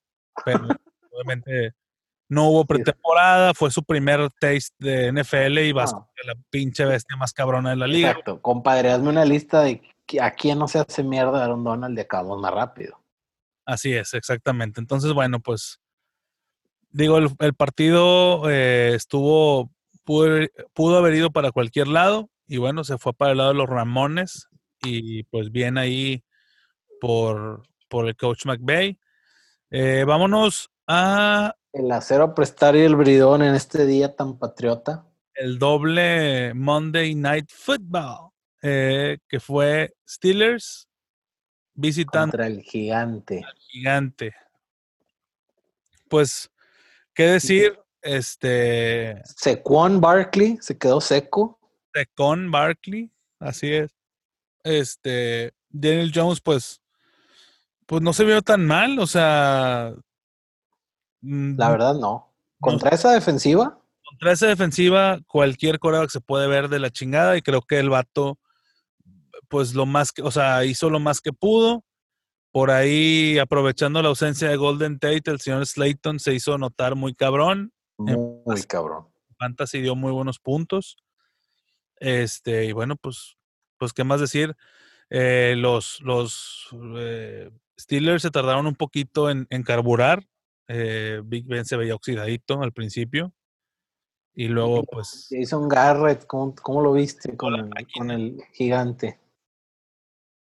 [0.45, 0.59] pero
[1.13, 1.73] obviamente
[2.29, 5.99] no hubo pretemporada, fue su primer taste de NFL y vas No.
[6.01, 8.11] con la pinche bestia más cabrona de la liga.
[8.11, 9.83] Exacto, compadre, hazme una lista de
[10.21, 12.99] a quién no se hace mierda Aaron Donald y acabamos más rápido.
[13.67, 14.81] Así es, exactamente.
[14.81, 15.79] Entonces, bueno, pues
[16.91, 19.71] digo, el, el partido eh, estuvo,
[20.05, 23.51] pudo, haber- pudo haber ido para cualquier lado y bueno, se fue para el lado
[23.51, 24.49] de los Ramones
[24.83, 26.23] y pues bien ahí
[27.01, 28.99] por, por el coach McVay.
[29.71, 35.07] Eh, vámonos a El acero a prestar y el bridón en este día tan patriota.
[35.35, 38.31] el doble Monday Night Football,
[38.63, 40.89] eh, que fue Steelers
[41.75, 43.43] visitando Contra el gigante.
[43.45, 44.35] al gigante.
[46.09, 46.51] Pues,
[47.15, 47.79] ¿qué decir?
[48.05, 51.59] Este, Sequon Barkley se quedó seco.
[52.15, 53.91] con Barkley, así es.
[54.63, 56.83] Este, Daniel Jones, pues,
[57.87, 59.95] pues no se vio tan mal, o sea.
[61.23, 62.31] mm, La verdad, no.
[62.61, 67.43] Contra esa defensiva, Contra esa defensiva, cualquier coreback se puede ver de la chingada y
[67.43, 68.39] creo que el vato,
[69.49, 71.85] pues lo más que, o sea, hizo lo más que pudo.
[72.53, 77.15] Por ahí, aprovechando la ausencia de Golden Tate, el señor Slayton se hizo notar muy
[77.15, 77.73] cabrón.
[77.99, 79.09] Muy cabrón.
[79.39, 80.97] Fantasy dio muy buenos puntos.
[81.97, 83.37] Este, y bueno, pues,
[83.79, 84.57] pues qué más decir.
[85.11, 90.27] Eh, los los eh, Steelers se tardaron un poquito en, en carburar.
[90.69, 93.33] Eh, Big Ben se veía oxidadito al principio.
[94.35, 99.21] Y luego, pues, Jason Garrett, ¿cómo, cómo lo viste con el, con el gigante?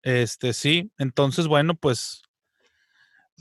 [0.03, 0.93] este sí.
[0.99, 2.23] Entonces, bueno, pues.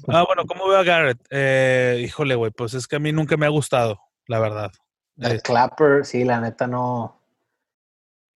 [0.08, 1.20] Ah, bueno, ¿cómo veo a Garrett?
[1.30, 4.72] Eh, híjole, güey, pues es que a mí nunca me ha gustado, la verdad.
[5.18, 7.20] El Eh, Clapper, sí, la neta no.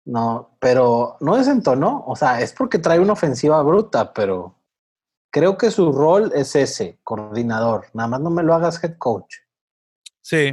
[0.04, 2.04] No, pero no desentonó.
[2.06, 4.56] O sea, es porque trae una ofensiva bruta, pero
[5.30, 7.86] creo que su rol es ese, coordinador.
[7.94, 9.36] Nada más no me lo hagas head coach.
[10.20, 10.52] Sí,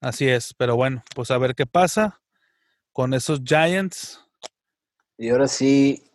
[0.00, 0.52] así es.
[0.54, 2.20] Pero bueno, pues a ver qué pasa
[2.92, 4.24] con esos Giants.
[5.16, 6.07] Y ahora sí,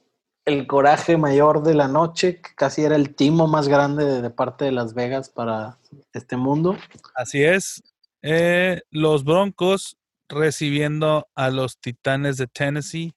[0.46, 4.30] el coraje mayor de la noche, que casi era el timo más grande de, de
[4.30, 5.78] parte de Las Vegas para
[6.14, 6.78] este mundo.
[7.16, 7.82] Así es.
[8.22, 9.98] Eh, los Broncos
[10.30, 13.16] recibiendo a los Titanes de Tennessee.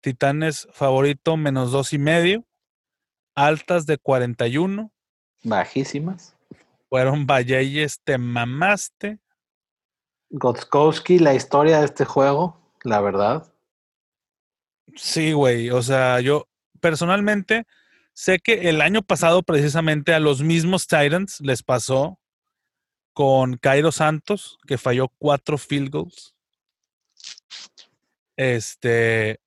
[0.00, 2.44] Titanes favorito menos dos y medio.
[3.34, 4.92] Altas de 41.
[5.44, 6.36] Bajísimas.
[6.88, 9.20] Fueron Valles, te mamaste.
[10.30, 13.49] Gotskowski, la historia de este juego, la verdad.
[14.96, 15.70] Sí, güey.
[15.70, 16.46] O sea, yo
[16.80, 17.66] personalmente
[18.12, 22.18] sé que el año pasado precisamente a los mismos Titans les pasó
[23.12, 26.34] con Cairo Santos, que falló cuatro field goals.
[28.36, 29.40] Este.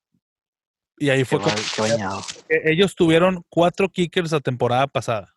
[0.98, 2.22] Y ahí Qué, fue como ba- qué bañado.
[2.50, 5.36] ellos tuvieron cuatro kickers la temporada pasada.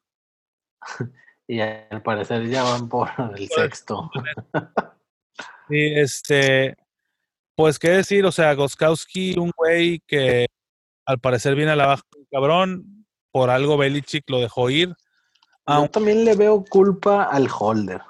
[1.48, 4.10] Y al parecer ya van por el sexto.
[5.68, 6.76] Y este,
[7.56, 10.46] pues qué decir, o sea, Goskowski, un güey que
[11.06, 14.94] al parecer viene a la baja, un cabrón, por algo Belichick lo dejó ir.
[15.66, 18.00] Yo también le veo culpa al holder.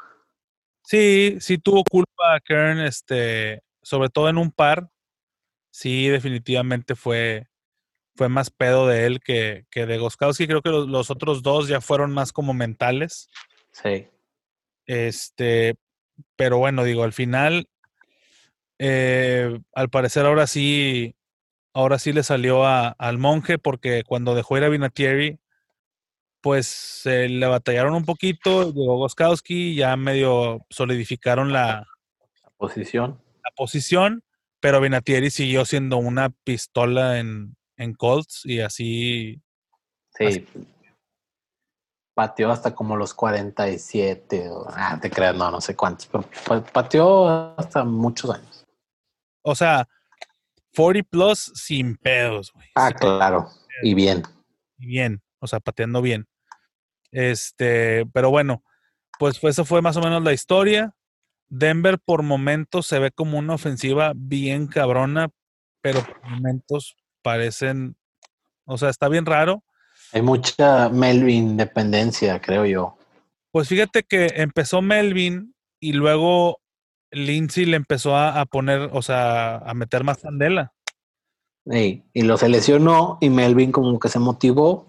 [0.83, 4.91] sí, sí tuvo culpa a Kern, este, sobre todo en un par.
[5.71, 7.47] Sí, definitivamente fue,
[8.17, 10.47] fue más pedo de él que, que de Goskowski.
[10.47, 13.29] Creo que los, los otros dos ya fueron más como mentales.
[13.73, 14.09] Sí.
[14.87, 15.77] Este,
[16.35, 17.69] pero bueno, digo, al final,
[18.79, 21.15] eh, al parecer ahora sí,
[21.75, 25.39] ahora sí le salió a- al monje, porque cuando dejó ir a Vinatieri,
[26.41, 31.87] pues se le batallaron un poquito, llegó Goskowski, ya medio solidificaron la,
[32.43, 33.21] La posición.
[33.43, 34.23] la posición,
[34.61, 39.41] pero Vinatieri siguió siendo una pistola en, en Colts y así,
[40.19, 40.47] Sí.
[42.15, 44.49] Pateó hasta como los 47.
[44.49, 46.07] o- ah, te creas, no, no sé cuántos.
[46.07, 48.56] Pero pa- pateó hasta muchos años.
[49.47, 49.89] O sea,
[50.75, 52.67] 40 plus sin pedos, güey.
[52.75, 53.49] Ah, sin claro.
[53.83, 54.23] Y bien.
[54.79, 56.27] y bien, o sea, pateando bien.
[57.13, 58.65] Este, pero bueno,
[59.19, 60.95] pues eso fue más o menos la historia.
[61.49, 65.29] Denver por momentos se ve como una ofensiva bien cabrona,
[65.81, 67.97] pero por momentos parecen,
[68.65, 69.63] o sea, está bien raro.
[70.13, 72.99] Hay mucha Melvin dependencia, creo yo.
[73.53, 76.59] Pues fíjate que empezó Melvin y luego
[77.17, 80.73] Lindsay le empezó a, a poner, o sea, a meter más candela.
[81.69, 84.89] Sí, Y lo se lesionó y Melvin como que se motivó.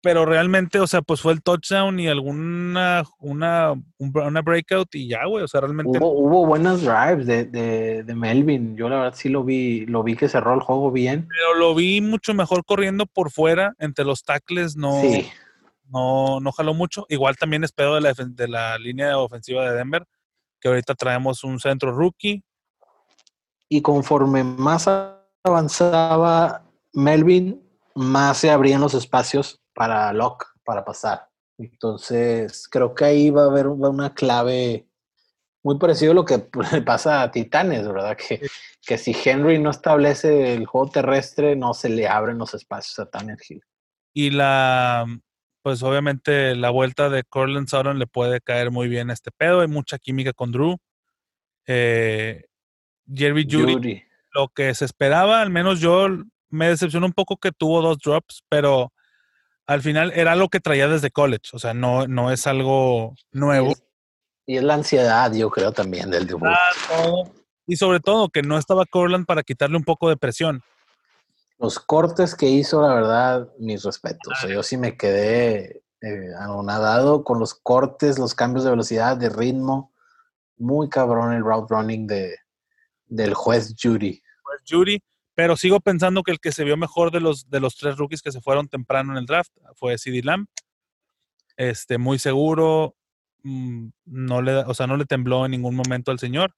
[0.00, 5.08] Pero realmente, o sea, pues fue el touchdown y alguna una, un- una breakout y
[5.08, 5.42] ya, güey.
[5.42, 8.76] O sea, realmente Hubo, hubo buenas drives de, de, de Melvin.
[8.76, 11.26] Yo la verdad sí lo vi, lo vi que cerró el juego bien.
[11.28, 15.26] pero lo vi mucho mejor corriendo por fuera, entre los tackles, no, Sí,
[15.90, 17.04] no, no jaló mucho.
[17.08, 20.04] Igual también es pedo de la, de la línea ofensiva de Denver,
[20.60, 22.42] que ahorita traemos un centro rookie.
[23.70, 24.88] y conforme más
[25.44, 27.62] avanzaba Melvin,
[27.94, 31.28] más se abrían los espacios para Locke, para pasar.
[31.58, 34.88] Entonces, creo que ahí va a haber una clave
[35.62, 38.16] muy parecido a lo que le pasa a Titanes, ¿verdad?
[38.16, 38.48] Que,
[38.80, 43.10] que si Henry no establece el juego terrestre, no se le abren los espacios a
[43.10, 43.62] Tanner Hill.
[44.14, 45.04] Y la,
[45.68, 49.60] pues obviamente la vuelta de Cortland Sutton le puede caer muy bien a este pedo.
[49.60, 50.78] Hay mucha química con Drew.
[51.66, 52.46] Eh,
[53.06, 54.02] Jerry Judy, Judy.
[54.32, 56.08] lo que se esperaba, al menos yo
[56.48, 58.94] me decepcionó un poco que tuvo dos drops, pero
[59.66, 61.50] al final era lo que traía desde college.
[61.52, 63.74] O sea, no, no es algo nuevo.
[64.46, 66.48] Y es, la ansiedad, yo creo, también del debut.
[66.48, 67.24] Ah.
[67.66, 70.62] Y sobre todo que no estaba Corland para quitarle un poco de presión.
[71.58, 74.32] Los cortes que hizo, la verdad, mis respetos.
[74.32, 79.16] O sea, yo sí me quedé eh, anonadado con los cortes, los cambios de velocidad,
[79.16, 79.92] de ritmo.
[80.56, 82.36] Muy cabrón el route running de,
[83.06, 84.22] del juez Judy.
[84.42, 85.02] Juez Judy.
[85.34, 88.22] Pero sigo pensando que el que se vio mejor de los, de los tres rookies
[88.22, 90.46] que se fueron temprano en el draft fue CD Lamb.
[91.56, 92.96] Este, muy seguro.
[93.42, 96.54] mm, No le, o sea, no le tembló en ningún momento al señor.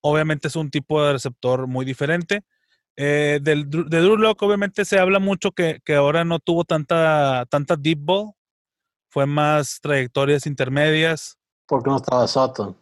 [0.00, 2.44] Obviamente es un tipo de receptor muy diferente.
[2.96, 7.46] Eh, del, de Drew Lock, obviamente se habla mucho que, que ahora no tuvo tanta,
[7.50, 8.32] tanta deep ball.
[9.08, 11.38] Fue más trayectorias intermedias.
[11.66, 12.76] Porque no estaba Sutton.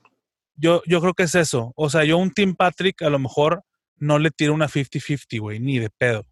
[0.56, 1.72] Yo, yo creo que es eso.
[1.76, 3.62] O sea, yo un Tim Patrick a lo mejor
[3.96, 6.24] no le tiro una 50-50, güey, ni de pedo.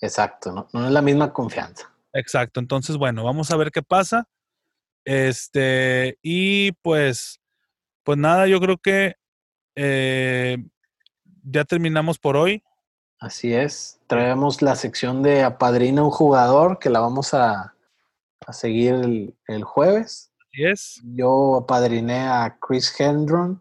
[0.00, 1.92] Exacto, no, no es la misma confianza.
[2.12, 2.60] Exacto.
[2.60, 4.26] Entonces, bueno, vamos a ver qué pasa.
[5.04, 7.40] Este, y pues,
[8.02, 9.16] pues nada, yo creo que
[9.76, 10.58] eh,
[11.42, 12.62] ya terminamos por hoy.
[13.20, 14.00] Así es.
[14.06, 17.74] Traemos la sección de apadrina un jugador que la vamos a,
[18.46, 20.32] a seguir el, el jueves.
[20.40, 21.00] Así es.
[21.04, 23.60] Yo apadriné a Chris Hendron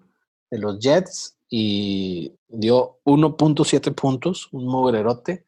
[0.50, 5.46] de los Jets y dio 1.7 puntos, un mugrerote.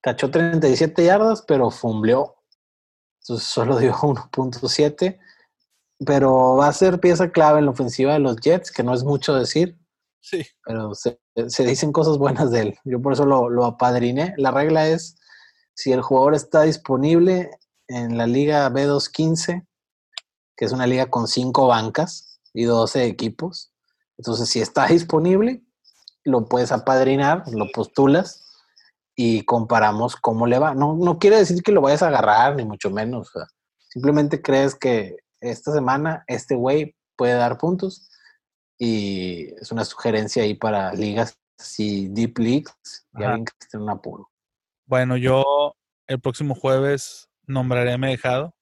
[0.00, 2.36] Cachó 37 yardas, pero fumbleó.
[3.20, 5.20] Entonces solo dio 1.7.
[6.04, 9.04] Pero va a ser pieza clave en la ofensiva de los Jets, que no es
[9.04, 9.78] mucho decir,
[10.24, 10.42] Sí.
[10.64, 11.18] pero se,
[11.66, 12.78] dicen cosas buenas de él.
[12.84, 14.32] Yo por eso lo, apadriné.
[14.38, 15.16] La regla es,
[15.74, 17.50] si el jugador está disponible
[17.88, 19.66] en la liga B215,
[20.56, 23.70] que es una liga con cinco bancas y 12 equipos,
[24.16, 25.62] entonces si está disponible,
[26.24, 28.42] lo puedes apadrinar, lo postulas
[29.14, 30.74] y comparamos cómo le va.
[30.74, 33.30] No, no quiere decir que lo vayas a agarrar, ni mucho menos.
[33.90, 38.08] simplemente crees que esta semana este güey puede dar puntos
[38.78, 43.84] y es una sugerencia ahí para ligas así deep leagues y alguien que esté en
[43.84, 44.30] un apuro.
[44.86, 45.74] Bueno, yo
[46.06, 48.54] el próximo jueves nombraré a mi dejado.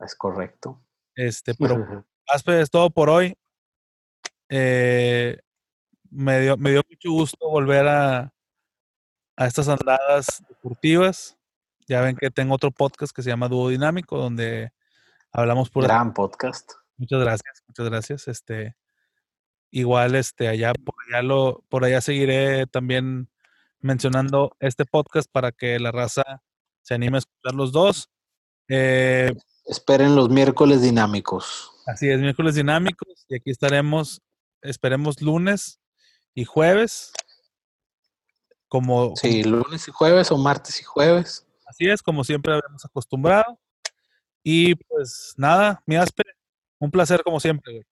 [0.00, 0.82] Es correcto.
[1.14, 3.36] Este, pero Aspe, es todo por hoy.
[4.48, 5.38] Eh,
[6.10, 8.32] me, dio, me dio mucho gusto volver a,
[9.36, 11.36] a estas andadas deportivas.
[11.86, 14.72] Ya ven que tengo otro podcast que se llama Dúo Dinámico, donde
[15.32, 16.72] hablamos por Gran podcast.
[16.96, 18.28] Muchas gracias, muchas gracias.
[18.28, 18.76] Este,
[19.74, 23.28] igual, este, allá por allá lo, por allá seguiré también
[23.80, 26.22] mencionando este podcast para que la raza
[26.82, 28.08] se anime a escuchar los dos.
[28.68, 29.32] Eh,
[29.66, 31.72] Esperen los miércoles dinámicos.
[31.86, 34.22] Así es, miércoles dinámicos y aquí estaremos,
[34.62, 35.80] esperemos lunes
[36.34, 37.12] y jueves.
[38.68, 41.46] Como, Sí, lunes y jueves o martes y jueves.
[41.66, 43.58] así es, como siempre habíamos acostumbrado.
[44.42, 46.22] Y pues nada, mi Aspe,
[46.78, 47.72] un placer como siempre.
[47.72, 47.84] güey.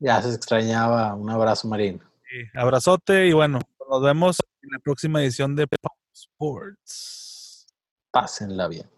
[0.00, 1.14] Ya se extrañaba.
[1.14, 2.00] Un abrazo, Marín.
[2.28, 7.66] Sí, abrazote y bueno, nos vemos en la próxima edición de Pop Sports.
[8.10, 8.88] Pásenla bien.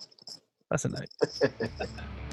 [0.68, 1.10] Pásenla bien.